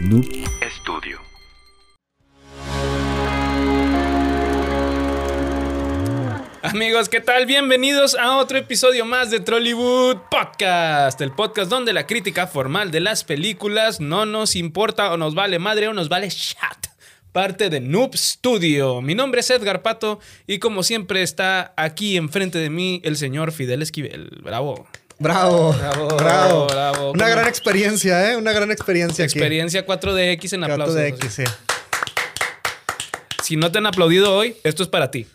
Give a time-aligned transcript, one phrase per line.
[0.00, 0.24] Noob
[0.78, 1.20] Studio.
[6.62, 7.44] Amigos, ¿qué tal?
[7.44, 13.00] Bienvenidos a otro episodio más de Trollywood Podcast, el podcast donde la crítica formal de
[13.00, 16.86] las películas no nos importa o nos vale madre o nos vale chat.
[17.32, 19.02] Parte de Noob Studio.
[19.02, 23.52] Mi nombre es Edgar Pato y como siempre está aquí enfrente de mí el señor
[23.52, 24.40] Fidel Esquivel.
[24.42, 24.88] Bravo.
[25.20, 27.10] Bravo, Bravo, bravo, bravo.
[27.12, 28.36] Una gran experiencia, ¿eh?
[28.38, 29.38] Una gran experiencia aquí.
[29.38, 30.94] Experiencia 4DX en aplausos.
[30.94, 31.44] de X, sí.
[33.42, 35.26] Si no te han aplaudido hoy, esto es para ti.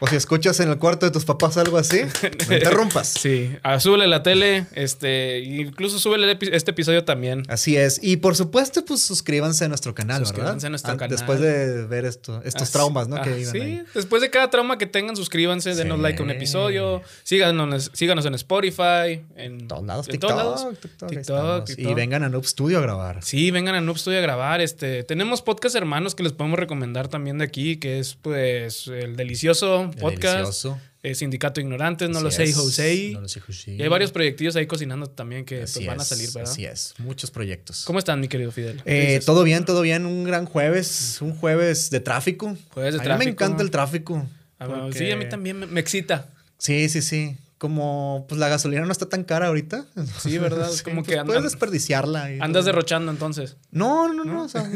[0.00, 2.00] O si escuchas en el cuarto de tus papás algo así,
[2.48, 3.08] no interrumpas.
[3.08, 7.42] Sí, ah, súbele la tele, este, incluso súbele este episodio también.
[7.48, 7.98] Así es.
[8.02, 10.64] Y por supuesto, pues suscríbanse a nuestro canal, Suscríbanse ¿verdad?
[10.66, 11.16] a nuestro An- canal.
[11.16, 13.16] Después de ver esto, estos traumas, ¿no?
[13.16, 13.82] ah, Que viven sí, ahí.
[13.94, 16.02] después de cada trauma que tengan, suscríbanse, denos Sí.
[16.02, 21.64] like a un episodio, síganos, síganos en Spotify, en Todos lados, en TikTok, todos lados.
[21.64, 21.78] TikTok.
[21.78, 23.22] Y vengan a Noob Studio a grabar.
[23.22, 24.60] Sí, vengan a Noob Studio a grabar.
[24.60, 29.16] Este, tenemos podcast hermanos que les podemos recomendar también de aquí, que es pues el
[29.16, 30.80] delicioso Podcast, delicioso.
[31.02, 32.52] eh, Sindicato Ignorantes, no Así lo sé.
[32.52, 33.10] José.
[33.12, 33.74] No lo sé, José.
[33.74, 36.50] Y hay varios proyectillos ahí cocinando también que pues, van a salir, ¿verdad?
[36.50, 36.94] Así es.
[36.98, 37.84] Muchos proyectos.
[37.84, 38.82] ¿Cómo están, mi querido Fidel?
[38.82, 40.06] ¿Qué Eh, todo bien, todo bien.
[40.06, 41.18] Un gran jueves.
[41.20, 42.56] Un jueves de tráfico.
[42.74, 44.26] Jueves de a mí me encanta el tráfico.
[44.58, 46.28] Ah, porque- Sí, a mí también me, me excita.
[46.58, 47.36] Sí, sí, sí.
[47.58, 49.86] Como pues la gasolina no está tan cara ahorita.
[50.22, 50.70] Sí, ¿verdad?
[50.84, 52.30] Como que pues, andan- puedes desperdiciarla.
[52.32, 52.64] y Andas todo.
[52.64, 53.56] derrochando entonces.
[53.70, 54.42] No, no, no.
[54.44, 54.70] o sea,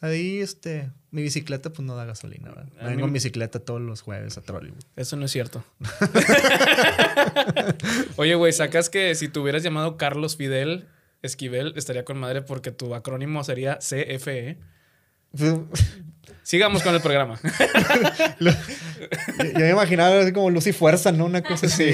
[0.00, 2.68] ahí este mi bicicleta pues no da gasolina, ¿verdad?
[2.80, 4.82] A Vengo mí- en bicicleta todos los jueves a Trollywood.
[4.96, 5.64] Eso no es cierto.
[8.16, 10.86] Oye, güey, sacas que si te hubieras llamado Carlos Fidel
[11.22, 14.58] Esquivel, estaría con madre porque tu acrónimo sería CFE.
[16.44, 17.40] Sigamos con el programa.
[18.40, 18.50] Yo
[19.52, 21.24] yo me imaginaba así como Luz y Fuerza, ¿no?
[21.24, 21.90] Una cosa así.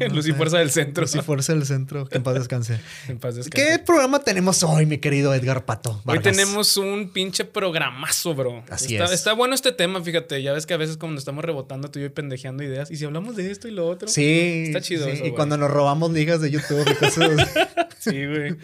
[0.00, 0.32] no Luz y.
[0.32, 1.02] Fuerza del Centro.
[1.02, 2.06] Luz y Fuerza del centro.
[2.06, 2.78] Que en paz descanse.
[3.08, 3.50] En paz descanse.
[3.50, 6.02] ¿Qué programa tenemos hoy, mi querido Edgar Pato?
[6.04, 8.64] Hoy tenemos un pinche programazo, bro.
[8.70, 9.12] Así está, es.
[9.12, 10.42] Está bueno este tema, fíjate.
[10.42, 12.90] Ya ves que a veces cuando estamos rebotando tú y yo y pendejeando ideas.
[12.90, 14.08] Y si hablamos de esto y lo otro.
[14.08, 14.64] Sí.
[14.66, 15.34] Está chido sí, eso, Y güey.
[15.34, 18.10] cuando nos robamos ligas de YouTube y cosas así.
[18.10, 18.56] Sí, güey.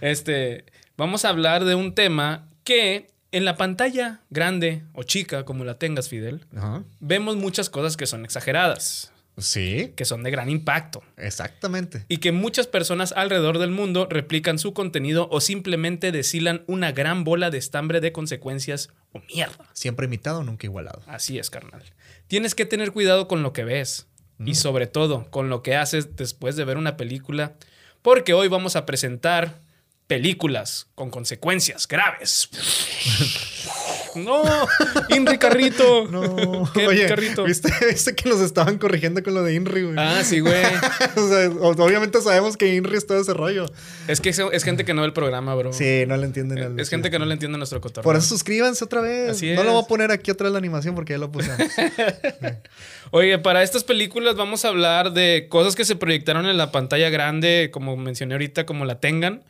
[0.00, 0.64] Este,
[0.96, 5.78] vamos a hablar de un tema que en la pantalla grande o chica, como la
[5.78, 6.82] tengas, Fidel, Ajá.
[7.00, 12.06] vemos muchas cosas que son exageradas, Sí, que son de gran impacto exactamente.
[12.08, 17.22] y que muchas personas alrededor del mundo replican su contenido o simplemente deshilan una gran
[17.22, 19.66] bola de estambre de consecuencias o mierda.
[19.74, 21.02] Siempre imitado, nunca igualado.
[21.06, 21.82] Así es, carnal.
[22.28, 24.06] Tienes que tener cuidado con lo que ves
[24.42, 27.52] y sobre todo con lo que haces después de ver una película,
[28.00, 29.58] porque hoy vamos a presentar
[30.06, 32.48] películas con consecuencias graves.
[34.14, 34.42] no,
[35.10, 36.06] Inri Carrito.
[36.16, 37.44] No, ¿Qué, oye, Carrito?
[37.44, 39.94] ¿viste, viste que nos estaban corrigiendo con lo de Inri, güey.
[39.98, 40.54] Ah, sí, güey.
[41.16, 41.48] o sea,
[41.84, 43.66] obviamente sabemos que Inri es todo ese rollo.
[44.08, 45.72] Es que es, es gente que no ve el programa, bro.
[45.72, 46.58] Sí, no le entienden.
[46.62, 48.04] al- Es gente que no le entiende nuestro cotorreo.
[48.04, 49.30] Por eso suscríbanse otra vez.
[49.32, 49.74] Así no lo es.
[49.74, 51.50] voy a poner aquí atrás la animación porque ya lo puse.
[53.10, 57.10] Oye, para estas películas vamos a hablar de cosas que se proyectaron en la pantalla
[57.10, 59.44] grande, como mencioné ahorita, como la tengan.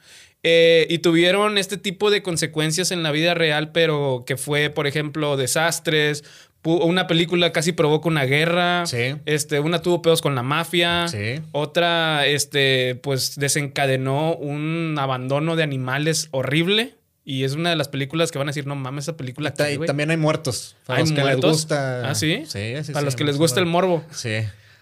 [0.48, 4.86] Eh, y tuvieron este tipo de consecuencias en la vida real, pero que fue, por
[4.86, 6.22] ejemplo, desastres.
[6.62, 8.86] Una película casi provoca una guerra.
[8.86, 9.14] Sí.
[9.24, 11.06] Este, una tuvo pedos con la mafia.
[11.08, 11.40] Sí.
[11.52, 16.94] Otra, este, pues desencadenó un abandono de animales horrible.
[17.24, 19.52] Y es una de las películas que van a decir, no mames, esa película.
[19.52, 19.86] Ta- ¿qué, y güey?".
[19.88, 20.76] también hay muertos.
[20.86, 21.44] Para ¿Hay los que muertos?
[21.44, 22.08] les gusta.
[22.10, 22.44] ¿Ah, sí?
[22.46, 24.04] Sí, sí, Para sí, los que les gusta el morbo.
[24.12, 24.30] Sí.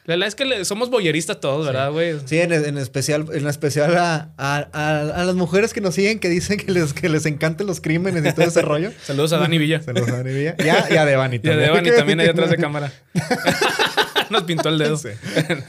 [0.07, 2.17] La verdad es que le- somos boyeristas todos, ¿verdad, güey?
[2.27, 6.19] Sí, en, en especial, en especial a, a- a- a las mujeres que nos siguen
[6.19, 8.93] que dicen que les, que les encantan los crímenes y todo ese rollo.
[9.03, 9.81] Saludos a Dani Villa.
[9.81, 11.59] Se los dan y ya, ya, y a Devani Y a también.
[11.61, 12.93] Devani también ahí atrás de cámara.
[14.31, 14.97] Nos pintó el dedo.
[14.97, 15.09] Sí.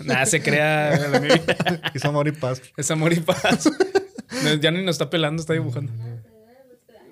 [0.06, 1.20] Nada, se crea.
[1.22, 1.42] Villa.
[1.94, 2.62] Hizo amor y paz.
[2.78, 3.70] Es amor y paz.
[4.62, 5.92] Ya ni nos está pelando, está dibujando.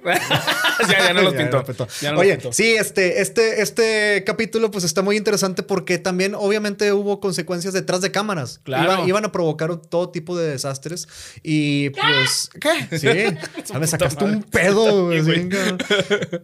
[0.89, 1.63] ya, ya no los pintó.
[2.01, 2.53] ya los Oye, pintó.
[2.53, 8.01] sí, este, este, este capítulo pues está muy interesante porque también obviamente hubo consecuencias detrás
[8.01, 8.59] de cámaras.
[8.63, 8.93] Claro.
[8.93, 11.07] Iban, iban a provocar todo tipo de desastres
[11.41, 12.49] y pues...
[12.59, 12.97] ¿Qué?
[12.97, 13.73] Sí.
[13.79, 15.21] Me sacaste un pedo, güey.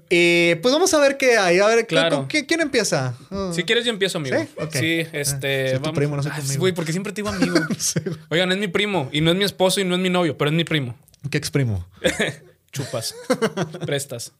[0.09, 1.59] Y pues vamos a ver qué hay.
[1.59, 2.27] A ver, ¿qué- Claro.
[2.29, 3.13] ¿quién empieza?
[3.31, 3.51] Ah.
[3.53, 4.37] Si quieres, yo empiezo, amigo.
[4.39, 4.47] ¿Sí?
[4.57, 4.73] Ok.
[4.75, 5.69] Sí, Ah, este.
[5.69, 6.59] sí, es tu primo, no soy Ah, amigo.
[6.59, 7.55] Güey, porque siempre te digo amigo.
[7.77, 7.99] Sí.
[8.29, 9.09] Oigan, es mi primo.
[9.11, 10.95] Y no es mi esposo y no es mi novio, pero es mi primo.
[11.29, 11.85] ¿Qué exprimo?
[12.71, 13.15] Chupas.
[13.85, 14.33] Prestas.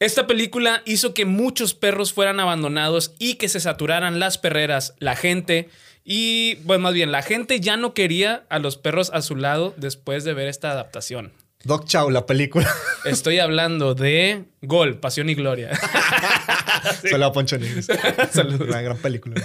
[0.00, 5.16] Esta película hizo que muchos perros fueran abandonados y que se saturaran las perreras, la
[5.16, 5.68] gente.
[6.04, 9.72] Y, bueno, más bien, la gente ya no quería a los perros a su lado
[9.76, 11.32] después de ver esta adaptación.
[11.64, 12.70] Doc Chow, la película.
[13.06, 15.70] Estoy hablando de Gol, Pasión y Gloria.
[17.10, 17.86] Solo a Poncho Nigris.
[18.32, 18.68] Saludos.
[18.68, 19.42] Una gran película.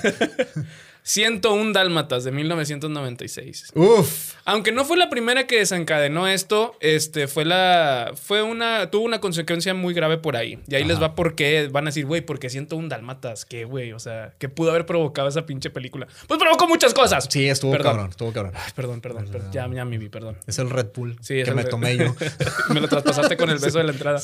[1.03, 3.71] 101 Dálmatas de 1996.
[3.75, 4.33] Uf.
[4.45, 9.19] Aunque no fue la primera que desencadenó esto, este fue la fue una tuvo una
[9.19, 10.59] consecuencia muy grave por ahí.
[10.67, 13.93] Y ahí les va por qué van a decir, güey, porque 101 Dálmatas, qué güey,
[13.93, 16.07] o sea, ¿qué pudo haber provocado esa pinche película?
[16.27, 17.27] Pues provocó muchas cosas.
[17.29, 17.91] Sí, estuvo Perdón.
[17.91, 18.53] cabrón, estuvo cabrón.
[18.55, 19.51] Ay, perdón, perdón, perdón.
[19.51, 20.37] Ya, ya me vi, perdón.
[20.47, 22.15] Es el Red Bull Sí, es que me Red- tomé yo.
[22.73, 24.19] me lo traspasaste con el beso de la entrada.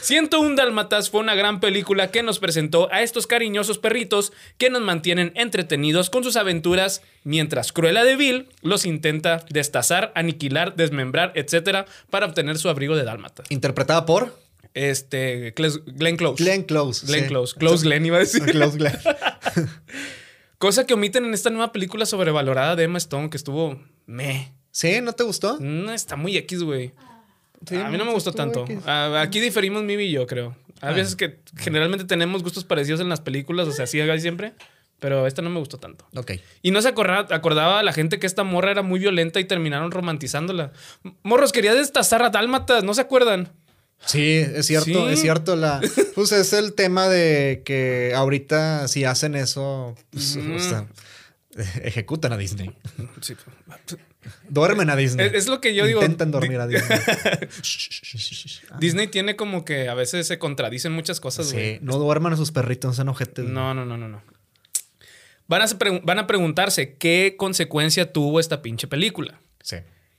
[0.00, 4.82] 101 Dálmatas fue una gran película que nos presentó a estos cariñosos perritos que nos
[4.92, 11.86] mantienen entretenidos con sus aventuras mientras Cruella de Vil los intenta destazar, aniquilar, desmembrar, etcétera,
[12.10, 13.46] para obtener su abrigo de dálmatas.
[13.50, 14.38] Interpretada por
[14.74, 15.52] Este,
[15.86, 16.42] Glenn Close.
[16.42, 17.06] Glenn Close.
[17.06, 17.28] Glenn sí.
[17.28, 17.56] Close.
[17.58, 18.42] Close Glenn iba a decir.
[18.44, 18.98] Close Glenn.
[20.58, 24.52] Cosa que omiten en esta nueva película sobrevalorada de Emma Stone que estuvo meh.
[24.70, 25.00] ¿Sí?
[25.02, 25.58] ¿No te gustó?
[25.60, 26.92] No, está muy X, güey.
[27.66, 28.64] Sí, a mí no me gustó tanto.
[28.64, 28.78] X.
[28.86, 30.56] Aquí diferimos Mivi y yo, creo.
[30.80, 30.96] Hay Ah.
[30.96, 34.52] veces que generalmente tenemos gustos parecidos en las películas, o sea, sí, casi siempre.
[35.02, 36.06] Pero esta no me gustó tanto.
[36.16, 36.32] Ok.
[36.62, 39.44] Y no se acordaba, acordaba a la gente que esta morra era muy violenta y
[39.44, 40.72] terminaron romantizándola.
[41.24, 43.50] Morros, quería destazar a dálmatas, ¿no se acuerdan?
[44.06, 45.12] Sí, es cierto, Sí.
[45.12, 45.56] es cierto.
[45.56, 45.80] La,
[46.14, 50.54] pues es el tema de que ahorita si hacen eso, pues, Mm.
[50.54, 50.86] o sea,
[51.82, 52.70] ejecutan a Disney.
[53.20, 53.34] Sí.
[54.48, 55.26] Duermen a Disney.
[55.26, 56.00] Es- es lo que yo digo.
[56.00, 56.98] Intentan dormir a Disney.
[58.78, 61.74] Disney tiene como que a veces se contradicen muchas cosas, güey.
[61.74, 63.44] Sí, no duerman a sus perritos, no sean ojetes.
[63.44, 64.22] No, no, no, no, no.
[65.48, 65.66] Van a,
[66.02, 69.40] van a preguntarse qué consecuencia tuvo esta pinche película.
[69.62, 69.76] Sí.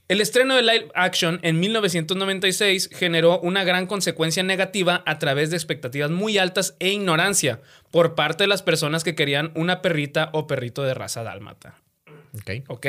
[0.09, 5.55] El estreno de live action en 1996 generó una gran consecuencia negativa a través de
[5.55, 10.45] expectativas muy altas e ignorancia por parte de las personas que querían una perrita o
[10.45, 11.75] perrito de raza dálmata.
[12.35, 12.51] Ok.
[12.67, 12.87] ¿Ok?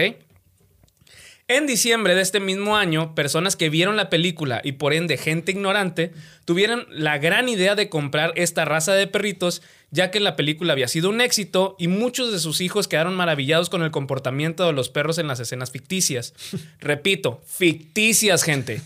[1.47, 5.53] En diciembre de este mismo año, personas que vieron la película y por ende gente
[5.53, 6.13] ignorante,
[6.47, 9.61] tuvieron la gran idea de comprar esta raza de perritos,
[9.95, 13.71] ya que la película había sido un éxito y muchos de sus hijos quedaron maravillados
[13.71, 16.35] con el comportamiento de los perros en las escenas ficticias.
[16.81, 18.83] Repito, ficticias, gente,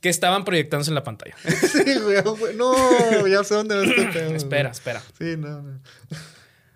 [0.00, 1.34] que estaban proyectándose en la pantalla.
[1.44, 5.02] Sí, güey, güey, No, ya sé dónde va este espera, espera.
[5.18, 5.80] Sí, no, no.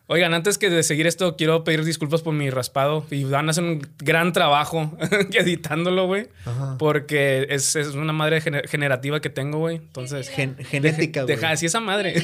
[0.08, 3.06] Oigan, antes que de seguir esto, quiero pedir disculpas por mi raspado.
[3.10, 4.92] Y van a hacer un gran trabajo
[5.32, 6.28] editándolo, güey.
[6.44, 6.76] Ajá.
[6.78, 9.76] Porque es, es una madre gener- generativa que tengo, güey.
[9.76, 11.34] Entonces, Gen- genética, güey.
[11.36, 12.14] deja así esa madre.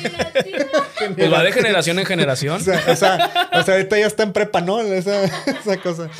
[1.16, 2.56] pues va de generación en generación.
[2.60, 4.80] O sea, o sea, o sea, ahorita ya está en prepa, ¿no?
[4.80, 6.10] Esa, esa cosa.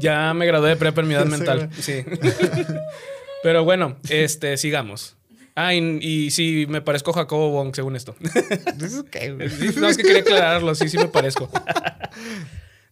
[0.00, 1.70] Ya me gradué de prepa en mi edad Sí, mental.
[1.78, 2.04] Sí.
[3.42, 5.16] Pero bueno, este, sigamos.
[5.62, 8.14] Ah, y, y sí, me parezco Jacobo Wong, según esto.
[8.82, 9.48] Es ok, güey.
[9.76, 11.50] No, es que quería aclararlo, sí, sí me parezco.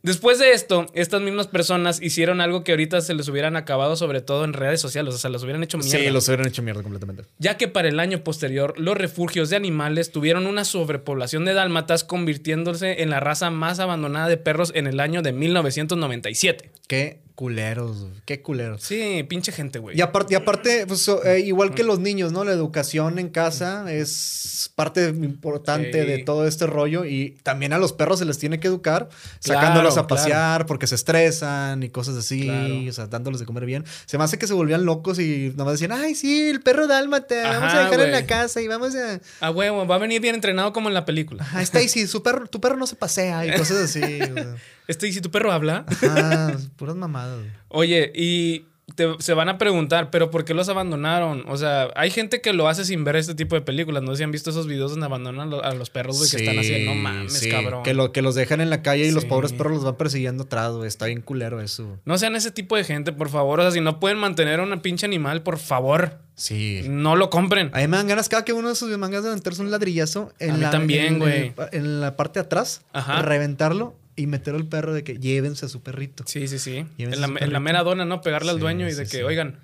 [0.03, 4.21] Después de esto, estas mismas personas hicieron algo que ahorita se les hubieran acabado, sobre
[4.21, 5.99] todo en redes sociales, o sea, los hubieran hecho mierda.
[5.99, 7.25] Sí, los hubieran hecho mierda completamente.
[7.39, 12.05] Ya que para el año posterior, los refugios de animales tuvieron una sobrepoblación de dálmatas,
[12.05, 16.71] convirtiéndose en la raza más abandonada de perros en el año de 1997.
[16.87, 18.13] Qué culeros, güey.
[18.25, 18.83] Qué culeros.
[18.83, 19.97] Sí, pinche gente, güey.
[19.97, 22.43] Y aparte, y aparte pues, eh, igual que los niños, ¿no?
[22.43, 26.09] La educación en casa es parte importante Sí.
[26.09, 29.61] de todo este rollo y también a los perros se les tiene que educar, Claro,
[29.61, 30.09] sacándolos a claro.
[30.09, 32.75] pasear porque se estresan y cosas así, Claro.
[32.89, 33.85] o sea, dándoles de comer bien.
[34.07, 37.37] Se me hace que se volvían locos y nomás decían, ay, sí, el perro dálmata,
[37.45, 39.21] vamos Ajá, a dejar en la casa y vamos a...
[39.47, 41.45] A huevo, va a venir bien entrenado como en la película.
[41.45, 44.01] Ajá, Stacy, su perro, tu perro no se pasea y cosas así.
[44.89, 45.85] Este, ¿y si tu perro habla?
[45.87, 47.39] Ajá, puras mamadas.
[47.39, 47.51] güey.
[47.69, 48.65] Oye, y
[48.95, 51.45] te- se van a preguntar, ¿pero por qué los abandonaron?
[51.47, 54.03] O sea, hay gente que lo hace sin ver este tipo de películas.
[54.03, 56.59] No sé si han visto esos videos donde abandonan a los perros, güey, que están
[56.59, 56.87] así.
[56.87, 57.83] No mames, sí, cabrón.
[57.83, 60.45] Que, lo, que los dejan en la calle y los pobres perros los van persiguiendo
[60.45, 60.89] atrás, güey.
[60.89, 61.99] Está bien culero eso.
[62.07, 63.61] No sean ese tipo de gente, por favor.
[63.61, 66.81] O sea, si no pueden mantener a un pinche animal, por favor, Sí.
[66.89, 67.71] no lo compren.
[67.75, 70.33] A mí me dan ganas cada que uno de sus mangas de meterse un ladrillazo
[70.39, 71.47] en A mí la también, en- güey.
[71.49, 73.21] En, en la parte de atrás, Ajá.
[73.21, 76.25] reventarlo y meter al perro de que llévense a su perrito.
[76.27, 76.85] Sí, sí, sí.
[76.99, 78.21] En la, en la mera dona, ¿no?
[78.21, 79.23] Pegarle al Sí, dueño y de sí, que, sí.
[79.23, 79.61] oigan,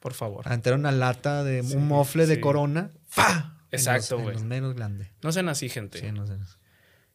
[0.00, 0.46] por favor.
[0.48, 2.90] Aventar una lata de un mofle de corona.
[3.06, 3.58] ¡Fa!
[3.70, 4.38] Exacto, güey.
[4.38, 5.08] menos grandes.
[5.22, 6.00] No sean así, gente.
[6.00, 6.34] Sí, no sé.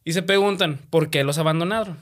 [0.03, 1.97] Y se preguntan, ¿por qué los abandonaron?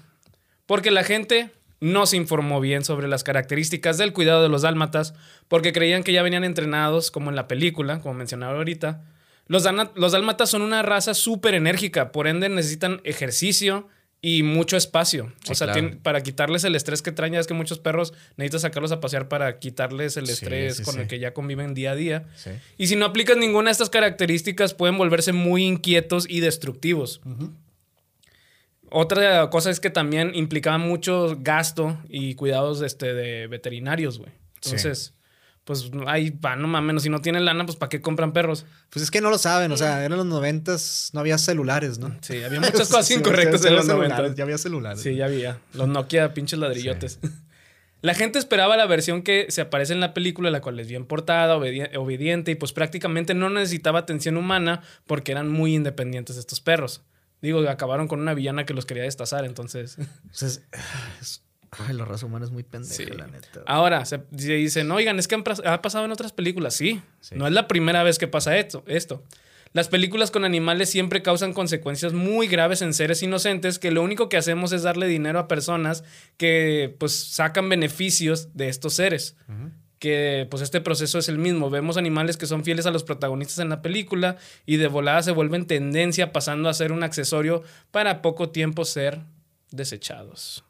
[0.65, 1.51] Porque la gente
[1.81, 5.13] no se informó bien sobre las características del cuidado de los dálmatas,
[5.47, 9.01] porque creían que ya venían entrenados, como en la película, como mencionaba ahorita.
[9.47, 13.87] Los, los dálmatas son una raza súper enérgica, por ende necesitan ejercicio
[14.21, 15.31] y mucho espacio.
[15.43, 15.97] Sí, o sea, claro.
[16.03, 19.29] para quitarles el estrés que traen, ya es que muchos perros necesitan sacarlos a pasear
[19.29, 22.27] para quitarles el estrés sí, con el que ya conviven día a día.
[22.77, 27.21] Y si no aplicas ninguna de estas características, pueden volverse muy inquietos y destructivos.
[28.91, 34.31] Otra cosa es que también implicaba mucho gasto y cuidados este, de veterinarios, güey.
[34.55, 35.13] Entonces,
[35.69, 38.65] pues ahí va, no mames, si no tienen lana, pues ¿para qué compran perros?
[38.89, 42.17] Pues es que no lo saben, o sea, eran los noventas, no había celulares, ¿no?
[42.21, 44.33] Sí, había muchas cosas incorrectas en los noventas.
[44.33, 44.99] Ya había celulares.
[44.99, 45.59] Sí, ya había.
[45.75, 47.19] Los Nokia, pinches ladrillotes.
[48.01, 51.05] La gente esperaba la versión que se aparece en la película, la cual es bien
[51.05, 57.03] portada, obediente y pues prácticamente no necesitaba atención humana porque eran muy independientes estos perros.
[57.43, 59.99] Digo, acabaron con una villana que los quería destazar, entonces.
[59.99, 60.63] entonces
[61.71, 63.61] ay, la raza humana es muy pendeja, la neta.
[63.65, 66.75] Ahora, se, dicen, oigan, es que ha pasado en otras películas.
[66.75, 68.83] Sí, no es la primera vez que pasa esto.
[68.87, 69.23] esto.
[69.71, 74.27] Las películas con animales siempre causan consecuencias muy graves en seres inocentes que lo único
[74.27, 76.03] que hacemos es darle dinero a personas
[76.37, 79.35] que pues sacan beneficios de estos seres.
[79.99, 81.69] Que pues este proceso es el mismo.
[81.69, 85.31] Vemos animales que son fieles a los protagonistas en la película y de volada se
[85.31, 87.61] vuelven tendencia pasando a ser un accesorio
[87.91, 89.21] para poco tiempo ser
[89.69, 90.63] desechados.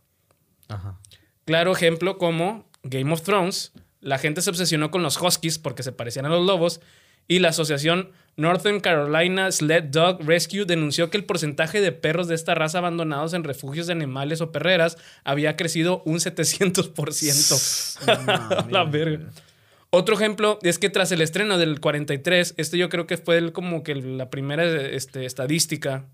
[1.46, 3.74] Claro ejemplo como Game of Thrones.
[4.02, 6.80] La gente se obsesionó con los huskies porque se parecían a los lobos
[7.28, 12.36] y la asociación Northern Carolina Sled Dog Rescue denunció que el porcentaje de perros de
[12.36, 18.68] esta raza abandonados en refugios de animales o perreras había crecido un 700%.
[18.72, 19.30] la verga.
[19.92, 23.84] Otro ejemplo es que tras el estreno del 43, este yo creo que fue como
[23.84, 26.06] que la primera este, estadística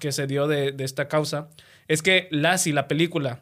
[0.00, 1.48] que se dio de, de, esta causa,
[1.88, 3.40] es que Lassie, la película,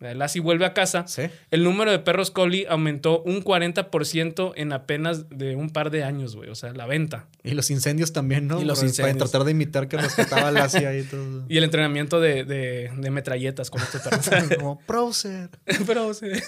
[0.00, 1.04] Lassie vuelve a casa,
[1.50, 6.34] el número de perros collie aumentó un 40% en apenas de un par de años,
[6.34, 6.48] güey.
[6.48, 7.28] O sea, la venta.
[7.44, 8.62] Y los incendios también, ¿no?
[8.62, 9.18] Y los incendios.
[9.18, 11.44] Para tratar de imitar que respetaba Lassie ahí todo.
[11.50, 14.48] Y el entrenamiento de, de, metralletas con estos perros.
[14.58, 15.50] Como Procer.
[15.86, 16.42] Procer.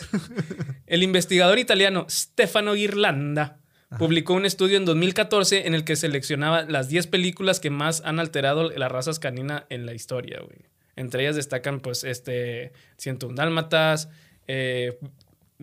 [0.87, 3.59] el investigador italiano Stefano Ghirlanda
[3.99, 8.19] publicó un estudio en 2014 en el que seleccionaba las 10 películas que más han
[8.19, 10.72] alterado las razas canina en la historia, güey.
[10.97, 14.09] Entre ellas destacan, pues, este, 101 Dálmatas,
[14.47, 14.99] eh,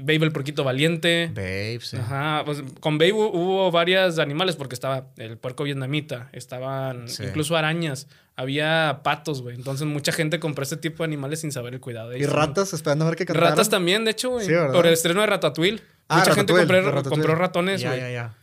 [0.01, 1.29] Babe el porquito valiente.
[1.33, 1.97] Babe, sí.
[1.97, 2.43] Ajá.
[2.45, 9.01] Pues, con Babe hubo varios animales porque estaba el puerco vietnamita, estaban incluso arañas, había
[9.03, 9.55] patos, güey.
[9.55, 12.29] Entonces mucha gente compró este tipo de animales sin saber el cuidado de ellos.
[12.29, 12.71] ¿Y ratas?
[12.73, 13.49] Esperando a ver qué cantaron.
[13.49, 14.47] Ratas también, de hecho, güey.
[14.47, 15.81] Por el estreno de Ratatouille.
[16.07, 17.99] Ah, mucha gente compró, ratones, güey.
[17.99, 18.35] Ya, ya,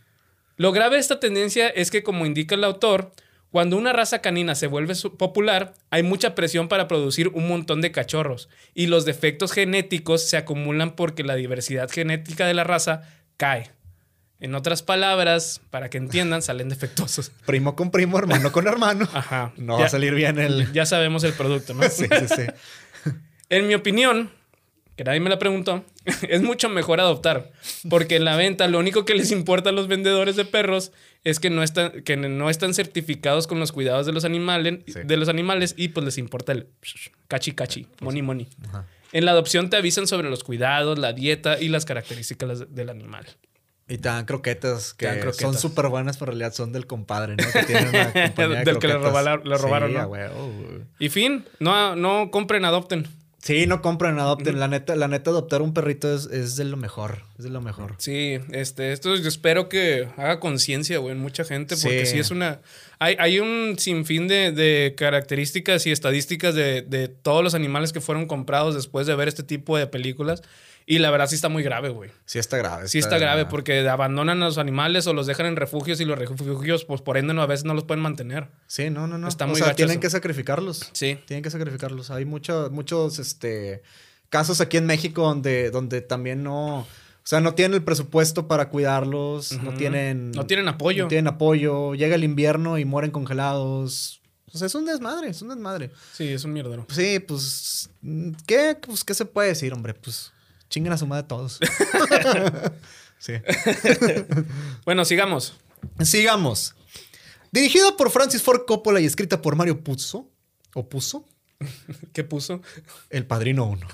[0.57, 3.11] Lo grave de esta tendencia es que, como indica el autor,
[3.57, 7.91] cuando una raza canina se vuelve popular, hay mucha presión para producir un montón de
[7.91, 13.71] cachorros y los defectos genéticos se acumulan porque la diversidad genética de la raza cae.
[14.39, 17.31] En otras palabras, para que entiendan, salen defectuosos.
[17.47, 19.09] Primo con primo, hermano con hermano.
[19.13, 19.53] Ajá.
[19.57, 20.71] No va a salir bien el.
[20.71, 21.81] Ya sabemos el producto, ¿no?
[21.89, 23.11] sí, sí, sí.
[23.49, 24.29] en mi opinión,
[24.95, 25.83] que nadie me la preguntó,
[26.29, 27.51] es mucho mejor adoptar.
[27.89, 30.91] Porque en la venta lo único que les importa a los vendedores de perros
[31.23, 35.17] es que no están, que no están certificados con los cuidados de los animales, de
[35.17, 36.67] los animales y pues les importa el
[37.27, 38.47] cachi cachi, money money.
[39.11, 43.25] En la adopción te avisan sobre los cuidados, la dieta y las características del animal.
[43.89, 47.51] Y te dan croquetas que son súper buenas, pero en realidad son del compadre, ¿no?
[47.53, 48.11] Que tiene una
[48.65, 50.11] del que le, robaron, ¿no?
[50.99, 53.07] Y fin, no, no compren, adopten.
[53.39, 54.59] Sí, no compren, adopten.
[54.59, 57.23] La neta, la neta, adoptar un perrito es, de lo mejor.
[57.37, 57.95] Es de lo mejor.
[57.97, 62.19] Sí, este, esto yo espero que haga conciencia, güey, en mucha gente, porque sí.
[62.19, 62.61] es una.
[62.99, 68.01] Hay, hay un sinfín de, de características y estadísticas de, de todos los animales que
[68.01, 70.41] fueron comprados después de ver este tipo de películas.
[70.89, 72.11] Y la verdad sí está muy grave, güey.
[72.25, 72.87] Sí está grave.
[72.87, 76.17] sí está grave porque abandonan a los animales o los dejan en refugios y los
[76.17, 78.47] refugios, pues por ende no, a veces no los pueden mantener.
[78.67, 79.27] Sí, no, no, no.
[79.27, 80.89] Está muy o sea, tienen que sacrificarlos.
[80.93, 81.19] Sí.
[81.25, 82.09] Tienen que sacrificarlos.
[82.09, 83.83] Hay muchos, muchos, este,
[84.29, 86.79] casos aquí en México donde, donde también no...
[86.79, 90.31] O sea, no tienen el presupuesto para cuidarlos, no tienen...
[90.31, 91.03] No tienen apoyo.
[91.03, 91.95] No tienen apoyo.
[91.95, 94.21] Llega el invierno y mueren congelados.
[94.53, 95.91] O sea, es un desmadre, es un desmadre.
[96.13, 96.85] Sí, es un mierdero.
[96.89, 97.89] Sí, pues,
[98.45, 99.93] ¿qué, pues, ¿qué se puede decir, hombre?
[99.93, 100.31] Pues
[100.69, 101.59] Chinguen a su madre todos.
[103.19, 103.33] sí.
[104.85, 105.53] bueno, sigamos.
[106.03, 106.75] Sigamos.
[107.51, 110.29] Dirigida por Francis Ford Coppola y escrita por Mario Puzo.
[110.73, 111.25] ¿O Puzo?
[112.13, 112.61] ¿Qué puso?
[113.09, 113.87] El Padrino 1.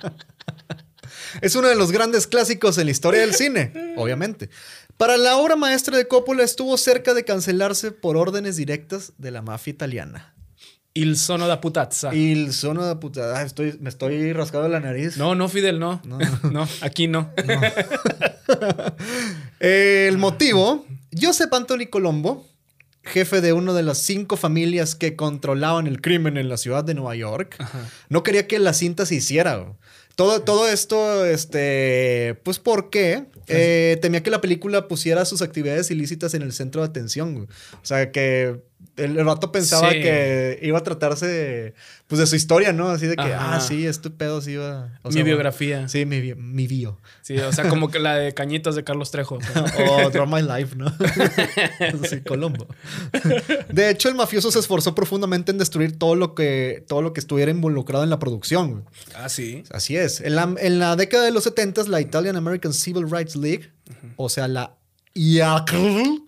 [1.40, 4.50] es uno de los grandes clásicos en la historia del cine, obviamente.
[4.96, 9.42] Para la obra maestra de Coppola estuvo cerca de cancelarse por órdenes directas de la
[9.42, 10.34] mafia italiana.
[10.92, 12.12] Il sono da putazza.
[12.12, 13.36] Il sono da putazza.
[13.36, 15.16] Ah, estoy, me estoy rascando la nariz.
[15.16, 16.00] No, no, Fidel, no.
[16.04, 17.32] No, aquí no.
[19.60, 22.44] El motivo, Josep Antoni Colombo,
[23.04, 26.94] jefe de una de las cinco familias que controlaban el crimen en la ciudad de
[26.94, 27.56] Nueva York,
[28.08, 29.72] no quería que la cinta se hiciera.
[30.16, 36.34] Todo, todo esto, este, pues porque eh, temía que la película pusiera sus actividades ilícitas
[36.34, 37.46] en el centro de atención.
[37.74, 38.60] O sea, que
[38.96, 40.00] el, el vato pensaba Sí.
[40.02, 41.74] que iba a tratarse de,
[42.06, 42.88] pues de su historia, ¿no?
[42.90, 43.56] Así de que, Ajá.
[43.56, 44.98] ah, sí, este pedo sí iba.
[45.02, 45.88] o Mi sea, biografía.
[45.88, 46.00] Sí.
[46.00, 47.00] Sí, mi, bi- mi bio.
[47.48, 49.38] o sea, como que la de Cañitas de Carlos Trejo.
[49.90, 50.92] O Draw My Life, ¿no?
[52.08, 52.66] sí, Colombo.
[53.70, 57.20] De hecho, el mafioso se esforzó profundamente en destruir todo lo que, todo lo que
[57.20, 58.84] estuviera involucrado en la producción.
[59.16, 59.62] ah, sí.
[59.70, 60.20] Así es.
[60.20, 63.70] En la, en la década de los 70, la Italian American Civil Rights League,
[64.16, 64.76] o sea, la
[65.14, 66.22] IACL,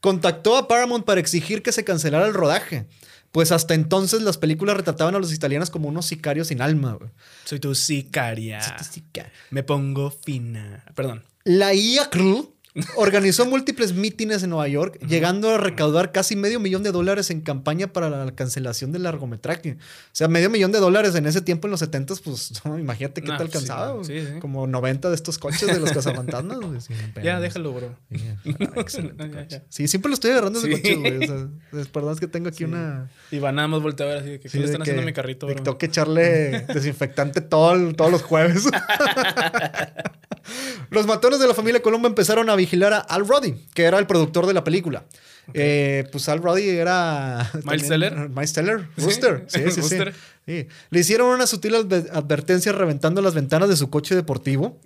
[0.00, 2.86] contactó a Paramount para exigir que se cancelara el rodaje.
[3.32, 6.98] Pues hasta entonces las películas retrataban a los italianos como unos sicarios sin alma.
[7.44, 8.60] Soy tu sicaria.
[8.82, 10.84] Sica- Me pongo fina.
[10.94, 11.24] Perdón.
[11.44, 12.48] La IACL
[12.96, 17.40] organizó múltiples mítines en Nueva York, llegando a recaudar casi medio millón de dólares en
[17.40, 19.72] campaña para la cancelación del largometraje.
[19.72, 19.76] O
[20.12, 23.28] sea, medio millón de dólares en ese tiempo, en los 70, pues no, imagínate qué
[23.28, 24.04] No, te alcanzaba.
[24.04, 24.38] sí, sí, sí.
[24.40, 26.58] Como 90 de estos coches de los cazafantasmas.
[27.22, 27.96] Ya, déjalo, bro.
[28.12, 28.20] Sí,
[28.60, 29.46] ah, excelente Ya, coche.
[29.48, 29.62] ya.
[29.68, 30.70] Sí, siempre lo estoy agarrando Sí.
[30.70, 31.16] coche, güey.
[31.24, 33.10] O sea, perdón, es que tengo aquí una.
[33.30, 35.02] Y van nada más voltea a ver así de que, ¿qué le de están haciendo
[35.02, 35.62] a mi carrito, de bro?
[35.62, 38.64] tengo que echarle desinfectante todo todos los jueves.
[40.90, 44.06] Los matones de la familia Colombo empezaron a vigilar a Al Roddy, que era el
[44.06, 45.04] productor de la película.
[45.54, 47.50] Eh, pues Al Roddy era.
[47.52, 48.28] también- Teller?
[48.28, 48.88] Miles Teller.
[48.96, 49.44] Rooster.
[49.48, 49.80] Sí, sí, sí.
[49.80, 50.14] Rooster.
[50.46, 50.66] Sí.
[50.90, 54.78] Le hicieron una sutil adver- advertencia reventando las ventanas de su coche deportivo.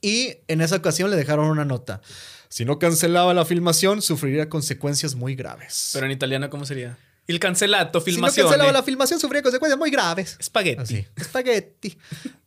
[0.00, 2.00] Y en esa ocasión le dejaron una nota.
[2.48, 5.90] Si no cancelaba la filmación, sufriría consecuencias muy graves.
[5.92, 6.98] Pero en italiano, ¿cómo sería?
[7.26, 8.46] Il cancelato, si no filmación.
[8.46, 10.36] cancelaba la filmación, sufriría consecuencias muy graves.
[10.42, 11.06] Spaghetti.
[11.22, 11.96] Spaghetti.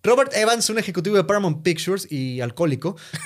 [0.04, 2.96] Robert Evans, un ejecutivo de Paramount Pictures y alcohólico,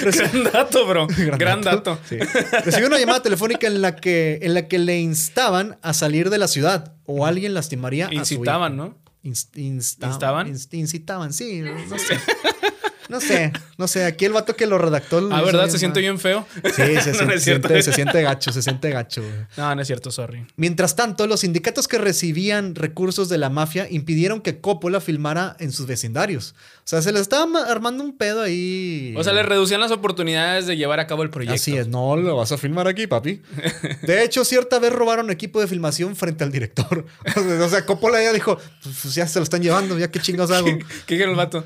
[0.00, 1.06] Gran dato, bro.
[1.06, 1.98] Gran, dato.
[2.08, 2.16] Sí.
[2.64, 6.38] recibió una llamada telefónica en la, que, en la que le instaban a salir de
[6.38, 8.84] la ciudad o alguien lastimaría a su Incitaban, hijo.
[8.86, 8.98] ¿no?
[9.24, 10.12] Inst- instaban.
[10.12, 10.48] ¿Instaban?
[10.52, 11.62] Inst- incitaban, sí.
[11.88, 12.18] No sé.
[13.08, 14.04] No sé, no sé.
[14.04, 15.28] Aquí el vato que lo redactó.
[15.32, 15.68] Ah, ¿verdad?
[15.68, 16.46] Se siente bien feo.
[16.64, 19.22] Sí, se, No, siente, no se siente gacho, se siente gacho.
[19.22, 19.34] güey.
[19.56, 20.44] No, no es cierto, sorry.
[20.56, 25.72] Mientras tanto, los sindicatos que recibían recursos de la mafia impidieron que Coppola filmara en
[25.72, 26.54] sus vecindarios.
[26.78, 29.14] O sea, se le estaba ma- armando un pedo ahí.
[29.16, 31.54] O sea, le reducían las oportunidades de llevar a cabo el proyecto.
[31.54, 33.42] Así es, no lo vas a filmar aquí, papi.
[34.02, 37.04] De hecho, cierta vez robaron equipo de filmación frente al director.
[37.66, 40.66] O sea, Coppola ya dijo, pues ya se lo están llevando, ya qué chingados hago.
[41.06, 41.64] ¿Qué dijeron el vato?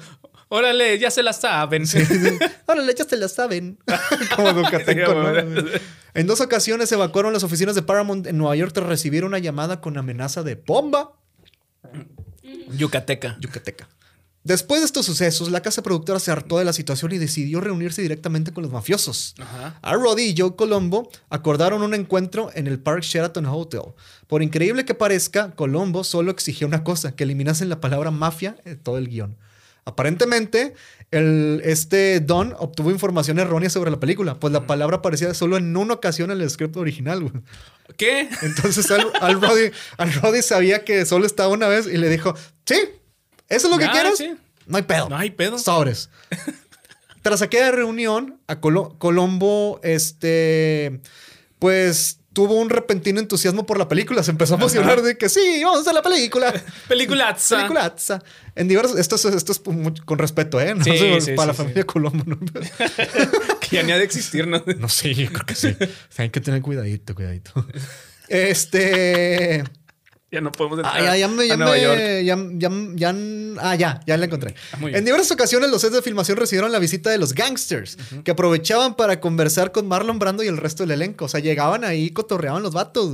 [0.52, 1.84] Órale, ya se la saben.
[2.66, 3.78] Órale, ya se la saben.
[4.36, 5.30] Como Ducatenco, ¿no?
[6.12, 9.80] En dos ocasiones evacuaron las oficinas de Paramount en Nueva York tras recibir una llamada
[9.80, 11.12] con amenaza de bomba
[12.76, 13.36] Yucateca.
[13.40, 13.88] yucateca.
[14.42, 18.02] Después de estos sucesos, la casa productora se hartó de la situación y decidió reunirse
[18.02, 19.36] directamente con los mafiosos.
[19.38, 19.78] Ajá.
[19.82, 23.82] A Roddy y Joe Colombo acordaron un encuentro en el Park Sheraton Hotel.
[24.26, 28.78] Por increíble que parezca, Colombo solo exigió una cosa, que eliminasen la palabra mafia en
[28.78, 29.36] todo el guion.
[29.90, 30.74] Aparentemente,
[31.10, 35.76] el, este Don obtuvo información errónea sobre la película, pues la palabra aparecía solo en
[35.76, 37.20] una ocasión en el script original.
[37.20, 37.32] güey.
[37.96, 38.28] ¿Qué?
[38.42, 42.34] Entonces Al, Al Roddy, Al Roddy sabía que solo estaba una vez y le dijo,
[42.64, 42.76] sí,
[43.48, 44.16] ¿eso es lo que quieres?
[44.18, 44.34] sí.
[44.66, 45.08] No hay pedo.
[45.08, 45.58] No hay pedo.
[45.58, 46.08] Sobres.
[47.22, 51.00] Tras aquella reunión, a Colo- Colombo, este,
[51.58, 54.22] pues tuvo un repentino entusiasmo por la película.
[54.22, 56.50] Se empezó a emocionar de que sí, vamos a la película.
[56.88, 57.56] Peliculaza.
[57.56, 58.22] Peliculaza.
[58.54, 60.74] En diversos, esto es, esto es mucho- con respeto, ¿eh?
[60.74, 62.24] No Sí, sé, sí, para sí, la familia Colombo.
[62.24, 62.38] ¿no?
[63.60, 64.62] Que ya ni ha de existir, ¿no?
[64.78, 65.68] No sé, yo creo que sí.
[65.80, 67.52] O sea, hay que tener cuidadito, cuidadito.
[68.28, 69.62] Este.
[70.32, 71.98] Ya no podemos entrar Ah, ya, ya me, ya a Nueva me- York.
[72.24, 72.36] ya-
[72.70, 72.70] ya-
[73.12, 73.14] ya-
[73.62, 74.54] ah, ya, ya la encontré.
[74.72, 74.78] Ah.
[74.92, 78.94] En diversas ocasiones los sets de filmación recibieron la visita de los gangsters, que aprovechaban
[78.94, 81.24] para conversar con Marlon Brando y el resto del elenco.
[81.24, 83.10] O sea, llegaban ahí y cotorreaban los vatos.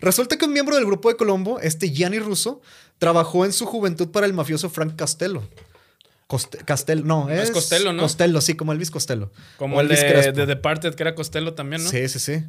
[0.00, 2.60] Resulta que un miembro del grupo de Colombo, este Gianni Russo,
[2.98, 5.42] trabajó en su juventud para el mafioso Frank Castello.
[6.28, 8.02] Coste- Castello, no, es es, Costello, ¿no?
[8.02, 9.30] Costello, sí, como Elvis Costello.
[9.58, 11.88] Como O el Elvis de, de Departed, que era Costello también, ¿no?
[11.90, 12.42] Sí, sí, sí.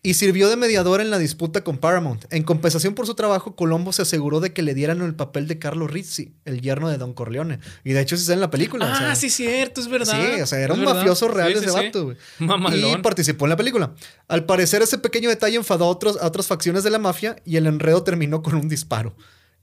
[0.00, 2.24] Y sirvió de mediador en la disputa con Paramount.
[2.32, 5.58] En compensación por su trabajo, Colombo se aseguró de que le dieran el papel de
[5.58, 7.58] Carlo Rizzi, el yerno de Don Corleone.
[7.82, 8.88] Y de hecho, se está en la película.
[8.88, 10.14] Ah, o sea, sí, cierto, es verdad.
[10.36, 10.94] Sí, o sea, era un verdad.
[10.94, 11.84] mafioso real Sí, ese sí, sí.
[11.86, 12.16] vato, güey.
[12.38, 13.00] Mamalón.
[13.00, 13.92] Y participó en la película.
[14.28, 17.56] Al parecer, ese pequeño detalle enfadó a, otros, a otras facciones de la mafia y
[17.56, 19.16] el enredo terminó con un disparo.